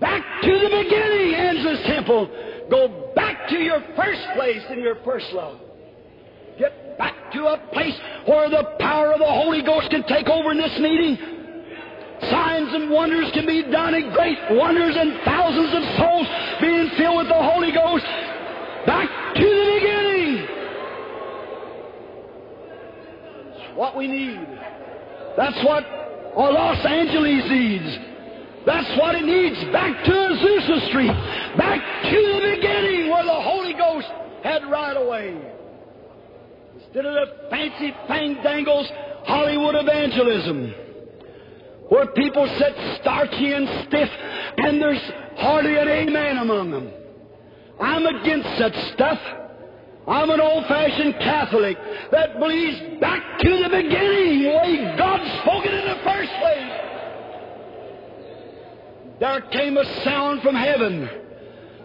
Back 0.00 0.22
to 0.42 0.50
the 0.50 0.68
beginning, 0.82 1.34
Angelus 1.34 1.82
Temple. 1.86 2.28
Go 2.70 3.12
back 3.14 3.48
to 3.48 3.56
your 3.56 3.80
first 3.96 4.20
place 4.34 4.62
and 4.68 4.80
your 4.80 4.96
first 5.04 5.32
love. 5.32 5.58
Get 6.58 6.98
back 6.98 7.32
to 7.32 7.46
a 7.46 7.58
place 7.72 7.94
where 8.26 8.50
the 8.50 8.76
power 8.80 9.12
of 9.12 9.20
the 9.20 9.26
Holy 9.26 9.62
Ghost 9.62 9.90
can 9.90 10.02
take 10.04 10.28
over 10.28 10.52
in 10.52 10.58
this 10.58 10.78
meeting. 10.80 11.16
Signs 12.30 12.72
and 12.74 12.90
wonders 12.90 13.30
can 13.32 13.46
be 13.46 13.62
done, 13.62 13.94
and 13.94 14.12
great 14.12 14.38
wonders, 14.50 14.96
and 14.96 15.20
thousands 15.24 15.74
of 15.74 15.82
souls 15.98 16.26
being 16.60 16.90
filled 16.96 17.18
with 17.18 17.28
the 17.28 17.42
Holy 17.42 17.72
Ghost. 17.72 18.04
Back 18.86 19.34
to 19.34 19.44
the 19.44 19.78
beginning. 19.78 20.46
That's 23.52 23.65
what 23.76 23.96
we 23.96 24.06
need. 24.08 24.40
That's 25.36 25.56
what 25.64 25.84
our 26.36 26.52
Los 26.52 26.84
Angeles 26.84 27.44
needs. 27.48 27.98
That's 28.64 28.98
what 28.98 29.14
it 29.14 29.24
needs. 29.24 29.56
Back 29.72 30.04
to 30.04 30.10
Azusa 30.10 30.88
Street. 30.88 31.14
Back 31.56 31.80
to 32.10 32.16
the 32.16 32.56
beginning 32.56 33.10
where 33.10 33.24
the 33.24 33.40
Holy 33.40 33.74
Ghost 33.74 34.08
had 34.42 34.64
right 34.70 34.96
away. 34.96 35.36
Instead 36.74 37.06
of 37.06 37.14
the 37.14 37.48
fancy 37.50 37.92
fangdangles 38.08 38.88
Hollywood 39.24 39.74
evangelism, 39.76 40.74
where 41.88 42.06
people 42.12 42.46
sit 42.58 42.74
starchy 43.00 43.52
and 43.52 43.68
stiff 43.86 44.08
and 44.58 44.80
there's 44.80 45.00
hardly 45.36 45.76
an 45.76 45.88
amen 45.88 46.38
among 46.38 46.70
them. 46.70 46.90
I'm 47.80 48.06
against 48.06 48.48
such 48.58 48.74
stuff. 48.94 49.18
I'm 50.08 50.30
an 50.30 50.40
old-fashioned 50.40 51.14
Catholic 51.14 51.76
that 52.12 52.38
believes 52.38 53.00
back 53.00 53.40
to 53.40 53.50
the 53.50 53.68
beginning, 53.68 54.42
the 54.42 54.50
way 54.50 54.94
God 54.96 55.20
spoke 55.42 55.66
it 55.66 55.74
in 55.74 55.84
the 55.84 55.96
first 56.04 56.32
place. 56.40 56.72
There 59.18 59.40
came 59.50 59.76
a 59.76 59.84
sound 60.04 60.42
from 60.42 60.54
heaven. 60.54 61.08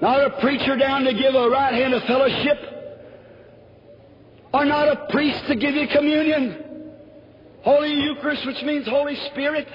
Not 0.02 0.20
a 0.20 0.42
preacher 0.42 0.76
down 0.76 1.04
to 1.04 1.14
give 1.14 1.34
a 1.34 1.50
right 1.50 1.74
hand 1.74 1.94
of 1.94 2.04
fellowship, 2.04 2.58
or 4.54 4.66
not 4.66 4.88
a 4.88 5.08
priest 5.12 5.48
to 5.48 5.56
give 5.56 5.76
you 5.76 5.88
communion. 5.88 6.58
Holy 7.64 7.94
Eucharist, 7.94 8.46
which 8.46 8.62
means 8.64 8.88
Holy 8.88 9.16
Spirit. 9.32 9.68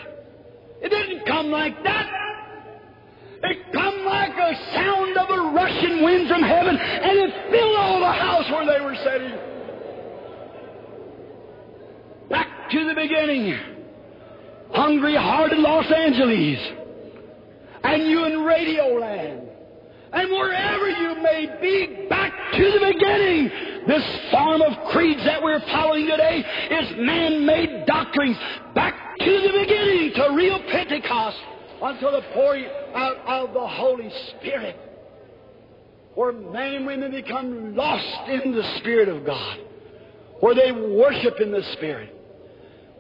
It 0.83 0.91
didn't 0.91 1.25
come 1.27 1.51
like 1.51 1.83
that. 1.85 2.11
It 3.43 3.73
come 3.73 4.05
like 4.05 4.37
a 4.37 4.55
sound 4.75 5.17
of 5.17 5.31
a 5.31 5.36
rushing 5.67 6.05
wind 6.05 6.29
from 6.29 6.43
heaven, 6.43 6.77
and 6.77 7.19
it 7.19 7.51
filled 7.51 7.77
all 7.77 8.01
the 8.01 8.13
house 8.13 8.51
where 8.51 8.67
they 8.67 8.85
were 8.85 8.95
sitting. 9.03 9.33
Back 12.31 12.71
to 12.71 12.85
the 12.85 12.95
beginning. 12.95 13.59
Hungry 14.71 15.15
hearted 15.15 15.59
Los 15.59 15.91
Angeles. 15.91 16.59
And 17.83 18.03
you 18.05 18.25
in 18.25 18.45
Radio 18.45 18.99
Land. 18.99 19.43
And 20.13 20.31
wherever 20.31 20.89
you 20.89 21.23
may 21.23 21.59
be, 21.61 22.07
back 22.09 22.33
to 22.55 22.65
the 22.65 22.93
beginning. 22.93 23.51
This 23.87 24.03
form 24.31 24.63
of 24.63 24.93
creeds 24.93 25.25
that 25.25 25.43
we're 25.43 25.61
following 25.61 26.07
today 26.07 26.45
is 26.71 26.97
man-made 26.97 27.87
doctrines. 27.87 28.37
Back 28.75 29.19
to 29.19 29.25
the 29.25 29.59
beginning, 29.61 30.13
to 30.15 30.35
real 30.35 30.61
Pentecost, 30.71 31.37
until 31.83 32.13
the 32.13 32.23
pouring 32.35 32.67
out 32.95 33.17
of 33.27 33.53
the 33.53 33.67
Holy 33.67 34.11
Spirit. 34.31 34.86
Where 36.17 36.33
men 36.33 36.75
and 36.77 36.87
women 36.87 37.11
become 37.11 37.77
lost 37.77 38.29
in 38.31 38.53
the 38.53 38.79
Spirit 38.79 39.11
of 39.11 39.27
God. 39.27 39.59
Where 40.41 40.55
they 40.55 40.73
worship 40.73 41.41
in 41.43 41.53
the 41.53 41.63
Spirit. 41.75 42.11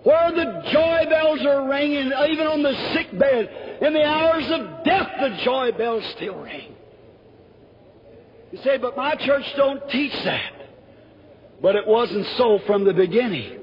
Where 0.03 0.33
the 0.33 0.63
joy 0.71 1.11
bells 1.11 1.41
are 1.47 1.67
ringing, 1.67 2.13
even 2.29 2.47
on 2.47 2.63
the 2.63 2.75
sick 2.93 3.19
bed. 3.19 3.79
In 3.81 3.95
the 3.95 4.05
hours 4.05 4.45
of 4.51 4.85
death, 4.85 5.09
the 5.19 5.41
joy 5.45 5.73
bells 5.73 6.05
still 6.15 6.37
ring. 6.37 6.75
You 8.53 8.59
say, 8.63 8.77
but 8.77 8.99
my 8.99 9.15
church 9.17 9.45
don't 9.57 9.81
teach 9.89 10.13
that. 10.25 10.53
But 11.63 11.75
it 11.75 11.87
wasn't 11.87 12.27
so 12.37 12.61
from 12.67 12.85
the 12.85 12.93
beginning. 12.93 13.61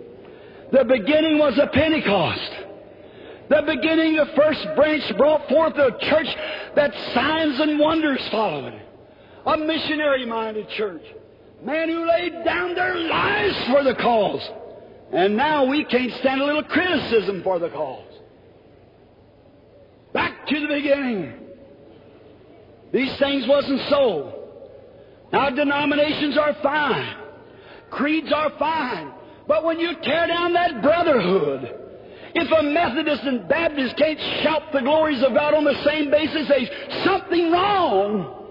The 0.71 0.83
beginning 0.83 1.37
was 1.37 1.59
a 1.59 1.67
Pentecost. 1.67 2.51
The 3.49 3.61
beginning, 3.67 4.15
the 4.15 4.31
first 4.35 4.65
branch 4.75 5.15
brought 5.15 5.47
forth 5.47 5.75
a 5.75 5.91
church 5.99 6.27
that 6.75 6.91
signs 7.13 7.59
and 7.59 7.79
wonders 7.79 8.27
followed. 8.31 8.81
A 9.45 9.57
missionary 9.57 10.25
minded 10.25 10.67
church. 10.77 11.03
Men 11.63 11.89
who 11.89 12.07
laid 12.07 12.43
down 12.45 12.75
their 12.75 12.95
lives 12.95 13.55
for 13.67 13.83
the 13.83 13.95
cause. 13.95 14.41
And 15.11 15.37
now 15.37 15.65
we 15.65 15.85
can't 15.85 16.11
stand 16.19 16.41
a 16.41 16.45
little 16.45 16.63
criticism 16.63 17.41
for 17.43 17.59
the 17.59 17.69
cause. 17.69 18.13
Back 20.13 20.47
to 20.47 20.59
the 20.59 20.67
beginning. 20.67 21.33
These 22.91 23.17
things 23.19 23.45
wasn't 23.47 23.81
so. 23.89 24.39
Now 25.31 25.49
denominations 25.49 26.37
are 26.37 26.55
fine. 26.61 27.17
Creeds 27.89 28.31
are 28.33 28.51
fine. 28.59 29.11
But 29.47 29.63
when 29.63 29.79
you 29.79 29.93
tear 30.03 30.27
down 30.27 30.53
that 30.53 30.81
brotherhood, 30.81 31.79
if 32.35 32.51
a 32.51 32.63
Methodist 32.63 33.23
and 33.23 33.47
Baptist 33.47 33.97
can't 33.97 34.19
shout 34.43 34.71
the 34.71 34.81
glories 34.81 35.23
of 35.23 35.33
God 35.33 35.53
on 35.53 35.63
the 35.63 35.83
same 35.85 36.09
basis, 36.09 36.47
there's 36.47 37.03
something 37.03 37.51
wrong. 37.51 38.42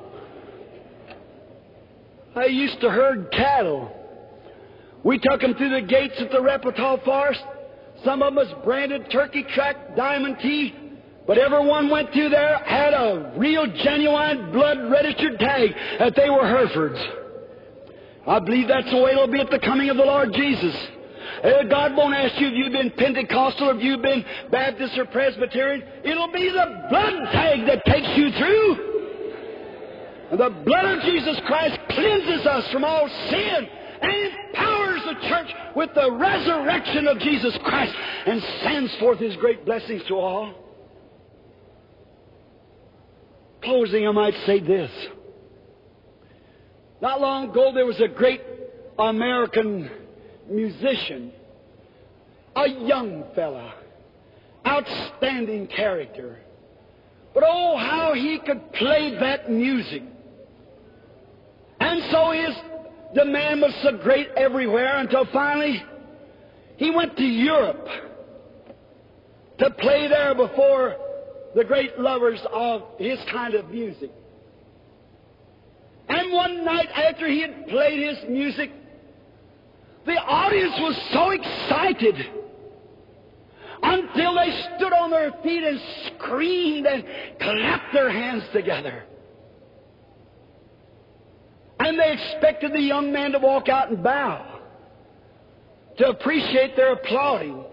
I 2.34 2.46
used 2.46 2.80
to 2.80 2.90
herd 2.90 3.30
cattle. 3.30 3.90
We 5.04 5.18
took 5.18 5.40
them 5.40 5.54
through 5.54 5.80
the 5.80 5.86
gates 5.86 6.14
at 6.18 6.30
the 6.30 6.38
Arapaho 6.38 7.02
Forest. 7.04 7.42
Some 8.04 8.22
of 8.22 8.34
them 8.34 8.36
was 8.36 8.64
branded 8.64 9.10
turkey 9.10 9.44
track 9.54 9.96
diamond 9.96 10.38
teeth. 10.40 10.74
But 11.26 11.38
everyone 11.38 11.88
went 11.88 12.12
through 12.12 12.30
there 12.30 12.58
had 12.58 12.94
a 12.94 13.34
real 13.36 13.66
genuine 13.66 14.50
blood 14.52 14.90
registered 14.90 15.38
tag 15.38 15.70
that 15.98 16.14
they 16.16 16.28
were 16.28 16.44
Herefords. 16.46 16.98
I 18.26 18.38
believe 18.40 18.68
that's 18.68 18.90
the 18.90 18.96
way 18.96 19.12
it'll 19.12 19.28
be 19.28 19.40
at 19.40 19.50
the 19.50 19.60
coming 19.60 19.88
of 19.90 19.96
the 19.96 20.04
Lord 20.04 20.32
Jesus. 20.32 20.74
God 21.70 21.96
won't 21.96 22.14
ask 22.14 22.40
you 22.40 22.48
if 22.48 22.54
you've 22.54 22.72
been 22.72 22.90
Pentecostal 22.92 23.70
or 23.70 23.76
if 23.76 23.82
you've 23.82 24.02
been 24.02 24.24
Baptist 24.50 24.98
or 24.98 25.04
Presbyterian. 25.06 25.82
It'll 26.04 26.32
be 26.32 26.48
the 26.48 26.86
blood 26.90 27.14
tag 27.32 27.66
that 27.66 27.84
takes 27.84 28.08
you 28.16 28.30
through. 28.38 28.91
And 30.32 30.40
the 30.40 30.48
blood 30.48 30.86
of 30.86 31.02
Jesus 31.02 31.38
Christ 31.46 31.78
cleanses 31.90 32.46
us 32.46 32.72
from 32.72 32.84
all 32.84 33.06
sin 33.28 33.68
and 34.00 34.32
empowers 34.48 35.00
the 35.04 35.28
church 35.28 35.48
with 35.76 35.90
the 35.94 36.10
resurrection 36.10 37.06
of 37.06 37.18
Jesus 37.18 37.54
Christ 37.62 37.94
and 38.26 38.42
sends 38.62 38.96
forth 38.96 39.18
His 39.18 39.36
great 39.36 39.66
blessings 39.66 40.02
to 40.08 40.14
all. 40.14 40.54
Closing, 43.62 44.08
I 44.08 44.12
might 44.12 44.32
say 44.46 44.58
this. 44.58 44.90
Not 47.02 47.20
long 47.20 47.50
ago, 47.50 47.72
there 47.74 47.84
was 47.84 48.00
a 48.00 48.08
great 48.08 48.40
American 48.98 49.90
musician, 50.48 51.30
a 52.56 52.68
young 52.68 53.24
fella, 53.34 53.74
outstanding 54.66 55.66
character. 55.66 56.38
But 57.34 57.44
oh, 57.46 57.76
how 57.76 58.14
he 58.14 58.38
could 58.38 58.72
play 58.72 59.14
that 59.20 59.50
music. 59.50 60.04
And 61.82 62.00
so 62.12 62.30
his 62.30 62.56
demand 63.12 63.60
was 63.60 63.74
so 63.82 63.98
great 63.98 64.28
everywhere 64.36 64.98
until 64.98 65.26
finally 65.32 65.82
he 66.76 66.90
went 66.90 67.16
to 67.16 67.24
Europe 67.24 67.88
to 69.58 69.70
play 69.70 70.06
there 70.06 70.32
before 70.32 70.94
the 71.56 71.64
great 71.64 71.98
lovers 71.98 72.38
of 72.52 72.82
his 72.98 73.18
kind 73.32 73.54
of 73.54 73.68
music. 73.68 74.12
And 76.08 76.32
one 76.32 76.64
night 76.64 76.88
after 76.94 77.26
he 77.26 77.40
had 77.40 77.66
played 77.66 78.08
his 78.08 78.30
music, 78.30 78.70
the 80.06 80.12
audience 80.12 80.74
was 80.78 81.10
so 81.12 81.30
excited 81.30 82.14
until 83.82 84.34
they 84.36 84.62
stood 84.76 84.92
on 84.92 85.10
their 85.10 85.32
feet 85.42 85.64
and 85.64 85.80
screamed 86.14 86.86
and 86.86 87.04
clapped 87.40 87.92
their 87.92 88.10
hands 88.10 88.44
together. 88.52 89.02
And 91.84 91.98
they 91.98 92.12
expected 92.12 92.72
the 92.72 92.80
young 92.80 93.12
man 93.12 93.32
to 93.32 93.38
walk 93.40 93.68
out 93.68 93.90
and 93.90 94.02
bow 94.02 94.60
to 95.98 96.08
appreciate 96.08 96.76
their 96.76 96.92
applauding. 96.92 97.64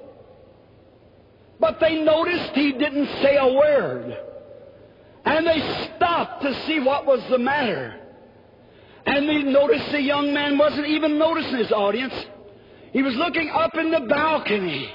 But 1.60 1.80
they 1.80 2.04
noticed 2.04 2.52
he 2.54 2.72
didn't 2.72 3.08
say 3.22 3.38
a 3.38 3.54
word. 3.54 4.18
And 5.26 5.46
they 5.46 5.90
stopped 5.96 6.42
to 6.42 6.66
see 6.66 6.80
what 6.80 7.06
was 7.06 7.22
the 7.30 7.38
matter. 7.38 7.96
And 9.06 9.28
they 9.30 9.44
noticed 9.44 9.92
the 9.92 10.02
young 10.02 10.34
man 10.34 10.58
wasn't 10.58 10.88
even 10.88 11.20
noticing 11.20 11.58
his 11.58 11.72
audience. 11.72 12.14
He 12.92 13.04
was 13.04 13.16
looking 13.16 13.50
up 13.54 13.76
in 13.76 13.92
the 13.92 14.02
balcony, 14.02 14.92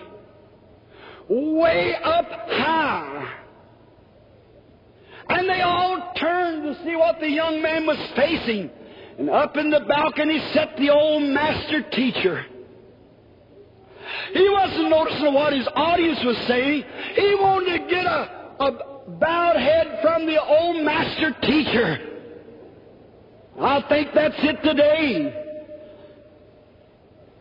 way 1.28 1.94
up 2.02 2.26
high. 2.30 3.40
And 5.28 5.48
they 5.48 5.60
all 5.60 6.12
turned 6.16 6.64
to 6.64 6.84
see 6.84 6.96
what 6.96 7.20
the 7.20 7.28
young 7.28 7.62
man 7.62 7.86
was 7.86 7.98
facing. 8.16 8.70
And 9.18 9.30
up 9.30 9.56
in 9.56 9.70
the 9.70 9.80
balcony 9.80 10.38
sat 10.52 10.76
the 10.76 10.90
old 10.90 11.22
master 11.22 11.82
teacher. 11.90 12.44
He 14.32 14.48
wasn't 14.48 14.90
noticing 14.90 15.32
what 15.32 15.52
his 15.52 15.68
audience 15.74 16.18
was 16.24 16.36
saying. 16.48 16.84
He 17.14 17.34
wanted 17.36 17.78
to 17.78 17.90
get 17.90 18.06
a, 18.06 18.56
a 18.60 19.08
bowed 19.08 19.56
head 19.56 19.98
from 20.02 20.26
the 20.26 20.42
old 20.42 20.84
master 20.84 21.34
teacher. 21.42 22.10
I 23.60 23.84
think 23.88 24.08
that's 24.14 24.34
it 24.38 24.62
today. 24.62 25.40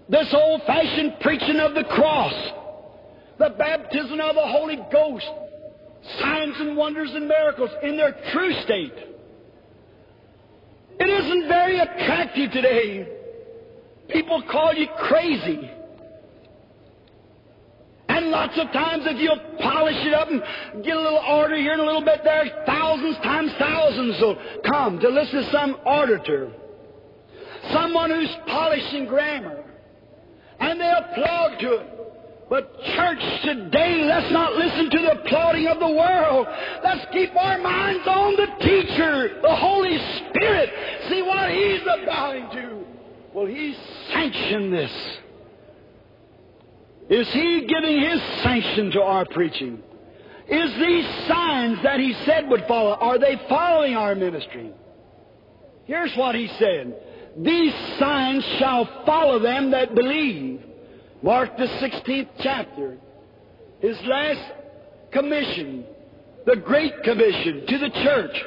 This 0.10 0.34
old 0.34 0.62
fashioned 0.64 1.16
preaching 1.22 1.60
of 1.60 1.74
the 1.74 1.86
cross, 1.86 2.34
the 3.40 3.50
baptism 3.58 4.20
of 4.20 4.36
the 4.36 4.48
Holy 4.48 4.78
Ghost, 4.92 5.30
signs 6.20 6.56
and 6.60 6.78
wonders 6.78 7.10
and 7.14 7.28
miracles 7.28 7.72
in 7.82 7.98
their 7.98 8.16
true 8.32 8.54
state. 8.64 8.94
It 11.04 11.10
isn't 11.10 11.48
very 11.50 11.80
attractive 11.80 12.52
today. 12.52 13.06
People 14.08 14.42
call 14.50 14.74
you 14.74 14.88
crazy. 15.00 15.70
And 18.08 18.30
lots 18.30 18.58
of 18.58 18.72
times, 18.72 19.04
if 19.06 19.20
you'll 19.20 19.58
polish 19.60 19.98
it 19.98 20.14
up 20.14 20.30
and 20.30 20.42
get 20.82 20.96
a 20.96 21.02
little 21.02 21.20
order 21.28 21.58
here 21.58 21.74
and 21.74 21.82
a 21.82 21.86
little 21.86 22.06
bit 22.06 22.22
there, 22.24 22.64
thousands 22.66 23.18
times 23.18 23.52
thousands 23.60 24.22
will 24.22 24.38
come 24.64 24.98
to 25.02 25.10
listen 25.10 25.44
to 25.44 25.52
some 25.52 25.76
auditor. 25.86 26.54
Someone 27.74 28.10
who's 28.10 28.34
polishing 28.48 29.06
grammar. 29.06 29.62
And 30.62 30.80
they 30.80 30.90
applaud 30.90 31.60
to 31.60 31.74
it. 31.80 31.93
But 32.54 32.72
church 32.84 33.42
today, 33.42 34.06
let's 34.06 34.32
not 34.32 34.54
listen 34.54 34.88
to 34.92 35.00
the 35.00 35.12
applauding 35.14 35.66
of 35.66 35.80
the 35.80 35.90
world. 35.90 36.46
Let's 36.84 37.04
keep 37.12 37.36
our 37.36 37.58
minds 37.58 38.06
on 38.06 38.36
the 38.36 38.46
teacher, 38.62 39.40
the 39.42 39.56
Holy 39.56 39.98
Spirit. 39.98 40.70
See 41.10 41.24
what 41.24 41.50
He's 41.50 41.82
about 41.82 42.52
to. 42.54 42.86
Will 43.34 43.48
He 43.48 43.76
sanction 44.12 44.70
this? 44.70 44.92
Is 47.10 47.28
He 47.34 47.66
giving 47.66 48.00
His 48.00 48.22
sanction 48.44 48.92
to 48.92 49.02
our 49.02 49.26
preaching? 49.26 49.82
Is 50.48 50.76
these 50.76 51.06
signs 51.28 51.82
that 51.82 52.00
He 52.00 52.14
said 52.24 52.48
would 52.50 52.66
follow, 52.68 52.94
are 52.94 53.18
they 53.18 53.42
following 53.50 53.96
our 53.96 54.14
ministry? 54.14 54.72
Here's 55.86 56.16
what 56.16 56.36
He 56.36 56.48
said. 56.60 57.02
These 57.36 57.74
signs 57.98 58.46
shall 58.60 59.06
follow 59.08 59.40
them 59.40 59.72
that 59.72 59.96
believe. 59.96 60.62
Mark 61.24 61.56
the 61.56 61.68
16th 61.68 62.28
chapter. 62.42 62.98
His 63.80 63.98
last 64.04 64.52
commission, 65.12 65.86
the 66.46 66.58
Great 66.58 67.02
Commission 67.04 67.66
to 67.66 67.78
the 67.78 67.90
church. 68.04 68.44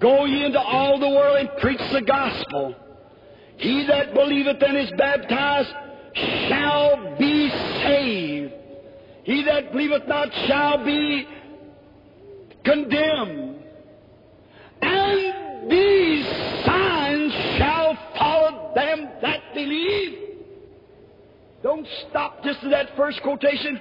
Go 0.00 0.24
ye 0.24 0.44
into 0.44 0.60
all 0.60 1.00
the 1.00 1.08
world 1.08 1.38
and 1.38 1.50
preach 1.60 1.80
the 1.92 2.02
gospel. 2.02 2.76
He 3.56 3.84
that 3.88 4.14
believeth 4.14 4.62
and 4.62 4.78
is 4.78 4.92
baptized 4.96 5.74
shall 6.48 7.16
be 7.18 7.50
saved. 7.82 8.52
He 9.24 9.42
that 9.46 9.72
believeth 9.72 10.06
not 10.06 10.32
shall 10.46 10.84
be 10.84 11.26
condemned. 12.64 13.64
And 14.80 15.68
these 15.68 16.24
signs 16.64 17.32
shall 17.58 17.98
follow 18.16 18.72
them 18.76 19.08
that 19.22 19.54
believe. 19.54 20.29
Don't 21.62 21.86
stop 22.08 22.42
just 22.42 22.60
to 22.62 22.70
that 22.70 22.96
first 22.96 23.22
quotation. 23.22 23.80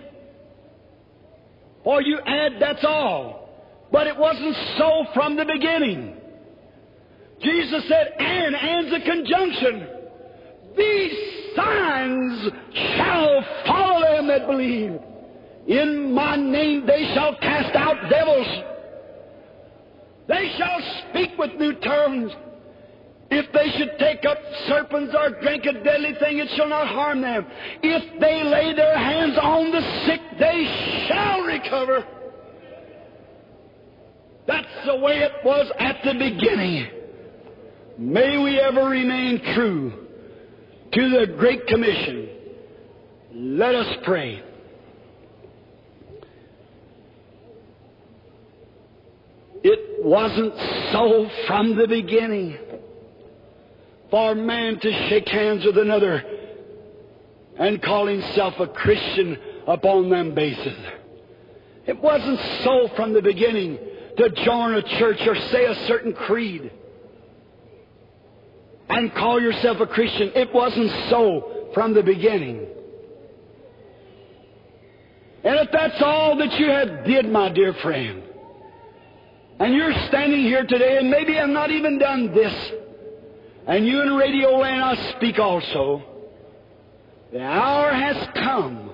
Or 1.84 2.02
you 2.02 2.20
add, 2.26 2.54
that's 2.60 2.84
all. 2.84 3.50
But 3.92 4.08
it 4.08 4.18
wasn't 4.18 4.56
so 4.78 5.06
from 5.14 5.36
the 5.36 5.46
beginning. 5.46 6.16
Jesus 7.42 7.88
said, 7.88 8.14
and, 8.20 8.56
and's 8.56 8.94
a 8.94 9.06
conjunction. 9.06 9.88
These 10.78 11.56
signs 11.56 12.50
shall 12.74 13.46
follow 13.66 14.18
them 14.18 14.28
that 14.28 14.46
believe. 14.46 15.00
In 15.68 16.14
my 16.14 16.36
name 16.36 16.86
they 16.86 17.12
shall 17.14 17.36
cast 17.38 17.76
out 17.76 18.10
devils. 18.10 18.48
They 20.28 20.54
shall 20.58 21.10
speak 21.10 21.32
with 21.38 21.56
new 21.56 21.74
tongues. 21.74 22.32
If 23.32 23.52
they 23.54 23.70
should 23.78 24.00
take 24.00 24.26
up 24.26 24.38
serpents 24.68 25.16
or 25.18 25.40
drink 25.42 25.66
a 25.66 25.74
deadly 25.84 26.14
thing, 26.20 26.40
it 26.40 26.50
shall 26.56 26.68
not 26.68 26.88
harm 26.88 27.22
them. 27.22 27.46
If 27.84 28.20
they 28.20 28.44
lay 28.44 28.74
their 28.74 28.98
hands 28.98 29.38
on 29.40 29.72
the 29.72 29.82
sick, 30.06 30.22
they 30.40 31.06
shall 31.08 31.42
recover. 31.42 32.06
That's 34.48 34.86
the 34.88 34.96
way 34.98 35.20
it 35.20 35.34
was 35.46 35.72
at 35.78 35.98
the 36.04 36.14
beginning. 36.14 36.88
May 38.00 38.42
we 38.42 38.60
ever 38.60 38.90
remain 38.90 39.42
true 39.54 40.08
to 40.92 41.10
the 41.10 41.28
Great 41.38 41.68
Commission. 41.68 42.30
Let 43.32 43.76
us 43.76 43.98
pray. 44.06 44.42
It 49.62 50.04
wasn't 50.04 50.54
so 50.92 51.30
from 51.46 51.78
the 51.78 51.88
beginning 51.88 52.58
for 54.10 54.36
man 54.36 54.80
to 54.80 55.10
shake 55.10 55.28
hands 55.28 55.66
with 55.66 55.78
another 55.78 56.24
and 57.58 57.82
call 57.82 58.08
himself 58.08 58.56
a 58.60 58.68
Christian 58.68 59.38
upon 59.68 60.10
them 60.10 60.34
basis. 60.34 60.78
It 61.86 62.00
wasn't 62.02 62.40
so 62.64 62.90
from 62.96 63.14
the 63.14 63.22
beginning 63.22 63.78
to 64.18 64.30
join 64.46 64.74
a 64.76 64.82
church 65.00 65.20
or 65.28 65.36
say 65.36 65.66
a 65.66 65.76
certain 65.88 66.14
creed 66.14 66.72
and 68.90 69.14
call 69.14 69.40
yourself 69.40 69.80
a 69.80 69.88
Christian. 69.88 70.32
It 70.36 70.54
wasn't 70.54 70.92
so 71.10 71.70
from 71.74 71.94
the 71.94 72.04
beginning. 72.04 72.66
And 75.44 75.56
if 75.60 75.72
that's 75.72 76.02
all 76.02 76.38
that 76.38 76.60
you 76.60 76.70
have 76.70 77.06
did, 77.06 77.30
my 77.30 77.50
dear 77.50 77.74
friend, 77.76 78.24
and 79.60 79.74
you're 79.74 79.94
standing 80.08 80.42
here 80.42 80.66
today 80.66 80.98
and 80.98 81.10
maybe 81.10 81.38
I've 81.38 81.50
not 81.50 81.72
even 81.72 82.00
done 82.00 82.34
this, 82.34 82.72
and 83.68 83.86
you 83.86 84.02
in 84.02 84.16
radio 84.16 84.58
land 84.58 84.84
I 84.84 85.12
speak 85.18 85.40
also, 85.40 86.04
the 87.32 87.42
hour 87.42 87.94
has 87.94 88.28
come 88.36 88.92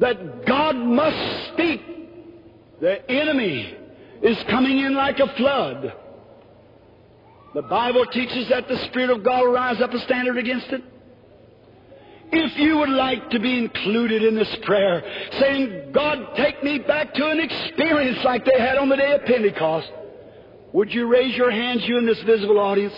that 0.00 0.46
God 0.46 0.76
must 0.76 1.52
speak. 1.52 1.80
The 2.80 3.10
enemy 3.10 3.76
is 4.22 4.36
coming 4.48 4.78
in 4.78 4.94
like 4.94 5.18
a 5.18 5.32
flood. 5.36 5.92
The 7.54 7.62
Bible 7.62 8.06
teaches 8.06 8.48
that 8.50 8.68
the 8.68 8.76
Spirit 8.88 9.10
of 9.10 9.24
God 9.24 9.44
will 9.44 9.52
rise 9.52 9.80
up 9.80 9.92
a 9.92 9.98
standard 10.00 10.36
against 10.36 10.68
it. 10.68 10.82
If 12.30 12.58
you 12.58 12.76
would 12.76 12.90
like 12.90 13.30
to 13.30 13.40
be 13.40 13.58
included 13.58 14.22
in 14.22 14.34
this 14.34 14.54
prayer, 14.62 15.02
saying, 15.40 15.92
God, 15.92 16.36
take 16.36 16.62
me 16.62 16.78
back 16.78 17.14
to 17.14 17.26
an 17.26 17.40
experience 17.40 18.18
like 18.22 18.44
they 18.44 18.58
had 18.58 18.76
on 18.76 18.90
the 18.90 18.96
day 18.96 19.12
of 19.12 19.24
Pentecost, 19.24 19.90
would 20.78 20.94
you 20.94 21.08
raise 21.08 21.34
your 21.36 21.50
hands, 21.50 21.82
you 21.88 21.98
in 21.98 22.06
this 22.06 22.22
visible 22.22 22.56
audience? 22.56 22.94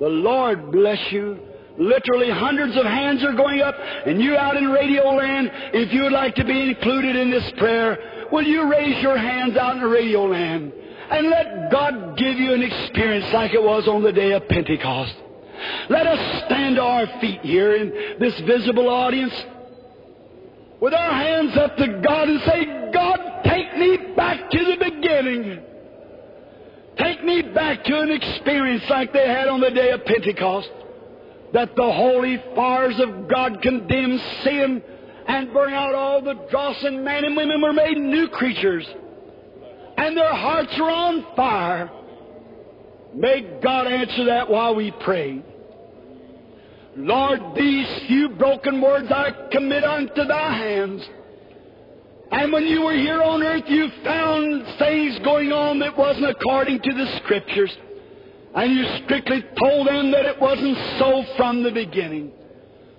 The 0.00 0.08
Lord 0.08 0.72
bless 0.72 1.12
you. 1.12 1.38
Literally 1.76 2.30
hundreds 2.30 2.74
of 2.78 2.86
hands 2.86 3.22
are 3.22 3.34
going 3.34 3.60
up, 3.60 3.74
and 4.06 4.22
you 4.22 4.38
out 4.38 4.56
in 4.56 4.70
radio 4.70 5.04
land, 5.10 5.50
if 5.74 5.92
you 5.92 6.04
would 6.04 6.12
like 6.12 6.34
to 6.36 6.44
be 6.46 6.70
included 6.70 7.16
in 7.16 7.30
this 7.30 7.52
prayer, 7.58 8.26
will 8.32 8.46
you 8.46 8.70
raise 8.70 9.02
your 9.02 9.18
hands 9.18 9.58
out 9.58 9.76
in 9.76 9.82
radio 9.82 10.24
land? 10.24 10.72
And 11.10 11.28
let 11.28 11.70
God 11.70 12.16
give 12.16 12.38
you 12.38 12.54
an 12.54 12.62
experience 12.62 13.26
like 13.34 13.52
it 13.52 13.62
was 13.62 13.86
on 13.86 14.02
the 14.02 14.12
day 14.12 14.32
of 14.32 14.48
Pentecost. 14.48 15.14
Let 15.90 16.06
us 16.06 16.46
stand 16.46 16.76
to 16.76 16.82
our 16.82 17.06
feet 17.20 17.42
here 17.42 17.76
in 17.76 18.18
this 18.18 18.40
visible 18.40 18.88
audience 18.88 19.34
with 20.80 20.94
our 20.94 21.12
hands 21.12 21.54
up 21.58 21.76
to 21.76 22.00
God 22.02 22.30
and 22.30 22.40
say, 22.44 22.90
God, 22.94 23.42
take 23.44 23.76
me 23.76 24.14
back 24.16 24.50
to 24.50 24.64
the 24.64 24.76
beginning. 24.90 25.66
Take 27.20 27.26
me 27.26 27.42
back 27.52 27.84
to 27.84 28.00
an 28.00 28.10
experience 28.10 28.84
like 28.88 29.12
they 29.12 29.28
had 29.28 29.48
on 29.48 29.60
the 29.60 29.70
day 29.70 29.90
of 29.90 30.04
Pentecost. 30.06 30.70
That 31.52 31.76
the 31.76 31.92
holy 31.92 32.42
fires 32.54 32.98
of 32.98 33.28
God 33.28 33.60
condemn 33.60 34.18
sin 34.42 34.82
and 35.26 35.52
burn 35.52 35.74
out 35.74 35.94
all 35.94 36.22
the 36.22 36.34
dross 36.50 36.82
and 36.82 37.04
men 37.04 37.24
and 37.24 37.36
women 37.36 37.60
were 37.60 37.74
made 37.74 37.98
new 37.98 38.28
creatures. 38.28 38.86
And 39.98 40.16
their 40.16 40.34
hearts 40.34 40.72
are 40.78 40.90
on 40.90 41.26
fire. 41.36 41.90
May 43.14 43.58
God 43.62 43.86
answer 43.86 44.24
that 44.26 44.48
while 44.48 44.74
we 44.74 44.90
pray. 44.90 45.42
Lord, 46.96 47.54
these 47.54 47.86
few 48.06 48.30
broken 48.30 48.80
words 48.80 49.10
I 49.10 49.48
commit 49.52 49.84
unto 49.84 50.24
thy 50.24 50.52
hands. 50.56 51.06
And 52.32 52.52
when 52.52 52.64
you 52.64 52.82
were 52.82 52.96
here 52.96 53.22
on 53.22 53.42
earth, 53.42 53.64
you 53.66 53.88
found 54.04 54.64
things 54.78 55.18
going 55.24 55.50
on 55.52 55.80
that 55.80 55.96
wasn't 55.96 56.26
according 56.26 56.80
to 56.80 56.92
the 56.92 57.20
Scriptures. 57.24 57.76
And 58.54 58.72
you 58.72 58.84
strictly 59.04 59.42
told 59.62 59.88
them 59.88 60.10
that 60.12 60.24
it 60.26 60.40
wasn't 60.40 60.76
so 60.98 61.24
from 61.36 61.62
the 61.62 61.70
beginning. 61.72 62.32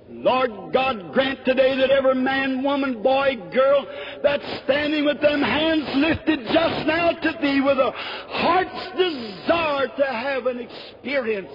Lord 0.09 0.73
God, 0.73 1.13
grant 1.13 1.45
today 1.45 1.75
that 1.77 1.89
every 1.89 2.15
man, 2.15 2.63
woman, 2.63 3.01
boy, 3.01 3.37
girl 3.53 3.87
that's 4.21 4.43
standing 4.65 5.05
with 5.05 5.21
them 5.21 5.41
hands 5.41 5.87
lifted 5.95 6.39
just 6.51 6.85
now 6.85 7.11
to 7.11 7.37
thee 7.41 7.61
with 7.61 7.77
a 7.77 7.91
heart's 7.91 8.91
desire 8.97 9.87
to 9.87 10.05
have 10.05 10.45
an 10.47 10.59
experience 10.59 11.51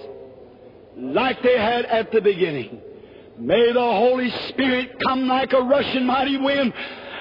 like 0.97 1.41
they 1.43 1.57
had 1.57 1.85
at 1.85 2.11
the 2.11 2.21
beginning. 2.21 2.81
May 3.37 3.71
the 3.71 3.79
Holy 3.79 4.31
Spirit 4.49 4.97
come 5.05 5.27
like 5.27 5.53
a 5.53 5.61
rushing 5.61 6.07
mighty 6.07 6.37
wind 6.37 6.73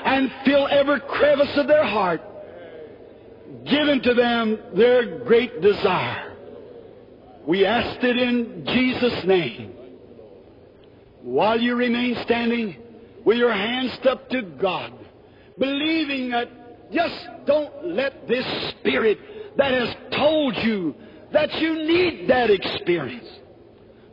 and 0.07 0.31
fill 0.45 0.69
every 0.69 1.01
crevice 1.01 1.53
of 1.57 1.67
their 1.67 1.85
heart, 1.85 2.23
giving 3.65 4.01
to 4.03 4.15
them 4.15 4.59
their 4.77 5.25
great 5.25 5.61
desire. 5.61 6.33
We 7.45 7.67
ask 7.67 8.03
it 8.03 8.17
in 8.17 8.65
Jesus' 8.67 9.25
name. 9.27 9.73
While 11.23 11.61
you 11.61 11.75
remain 11.75 12.17
standing 12.25 12.77
with 13.25 13.37
your 13.37 13.53
hands 13.53 13.99
up 14.09 14.31
to 14.31 14.43
God, 14.43 14.93
believing 15.59 16.31
that 16.31 16.93
just 16.93 17.27
don't 17.47 17.89
let 17.89 18.29
this 18.29 18.47
Spirit 18.79 19.19
that 19.57 19.73
has 19.73 19.93
told 20.17 20.55
you 20.59 20.95
that 21.33 21.53
you 21.55 21.75
need 21.75 22.31
that 22.31 22.49
experience. 22.51 23.29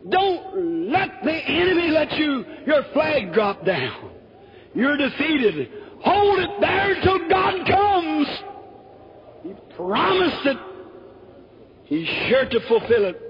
Don't 0.09 0.91
let 0.91 1.23
the 1.23 1.33
enemy 1.33 1.89
let 1.89 2.11
you 2.13 2.43
your 2.65 2.83
flag 2.93 3.31
drop 3.31 3.63
down. 3.63 4.12
You're 4.73 4.97
defeated. 4.97 5.69
Hold 6.01 6.39
it 6.39 6.49
there 6.59 7.01
till 7.01 7.29
God 7.29 7.67
comes. 7.67 8.27
He 9.43 9.75
promised 9.75 10.45
it. 10.45 10.57
He's 11.83 12.07
sure 12.27 12.45
to 12.45 12.59
fulfill 12.67 13.05
it. 13.05 13.21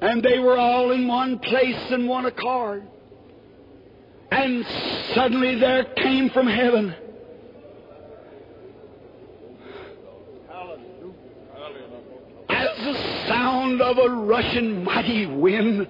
And 0.00 0.22
they 0.22 0.38
were 0.38 0.58
all 0.58 0.92
in 0.92 1.08
one 1.08 1.38
place 1.38 1.90
in 1.90 2.06
one 2.06 2.26
accord. 2.26 2.86
And 4.30 4.66
suddenly 5.14 5.58
there 5.58 5.84
came 5.94 6.28
from 6.30 6.46
heaven 6.46 6.94
as 12.48 12.84
the 12.84 13.13
sound 13.28 13.80
of 13.80 13.98
a 13.98 14.08
rushing 14.10 14.84
mighty 14.84 15.26
wind. 15.26 15.86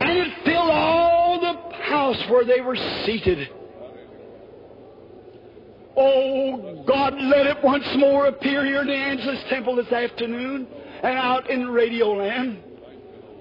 And 0.00 0.18
it 0.18 0.44
filled 0.44 0.70
all 0.70 1.40
the 1.40 1.76
house 1.76 2.22
where 2.28 2.44
they 2.44 2.60
were 2.60 2.76
seated. 3.04 3.48
Oh, 5.96 6.84
God, 6.86 7.14
let 7.14 7.46
it 7.46 7.62
once 7.62 7.86
more 7.96 8.26
appear 8.26 8.64
here 8.64 8.80
in 8.80 8.88
the 8.88 8.94
Angelus 8.94 9.42
Temple 9.48 9.76
this 9.76 9.92
afternoon 9.92 10.66
and 11.02 11.18
out 11.18 11.48
in 11.48 11.68
Radio 11.68 12.12
Land. 12.14 12.58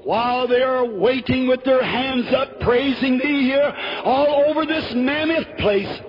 While 0.04 0.48
they 0.48 0.62
are 0.62 0.86
waiting 0.86 1.48
with 1.48 1.64
their 1.64 1.84
hands 1.84 2.32
up, 2.34 2.60
praising 2.60 3.18
Thee 3.18 3.44
here 3.44 3.74
all 4.04 4.46
over 4.50 4.66
this 4.66 4.94
mammoth 4.94 5.58
place. 5.58 6.02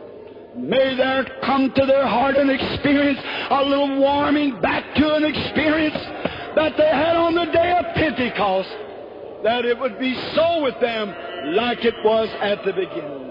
May 0.57 0.97
there 0.97 1.25
come 1.43 1.73
to 1.75 1.87
their 1.87 2.07
heart 2.07 2.37
an 2.37 2.51
experience, 2.51 3.21
a 3.51 3.65
little 3.65 4.01
warming 4.01 4.61
back 4.61 4.95
to 4.97 5.15
an 5.15 5.25
experience 5.25 5.97
that 6.57 6.77
they 6.77 6.89
had 6.89 7.17
on 7.17 7.35
the 7.35 7.47
day 7.47 7.73
of 7.79 7.95
Pentecost, 7.95 8.69
that 9.43 9.65
it 9.65 9.79
would 9.79 9.99
be 9.99 10.15
so 10.35 10.63
with 10.63 10.79
them 10.81 11.15
like 11.55 11.85
it 11.85 11.95
was 12.05 12.29
at 12.41 12.65
the 12.65 12.73
beginning. 12.73 13.24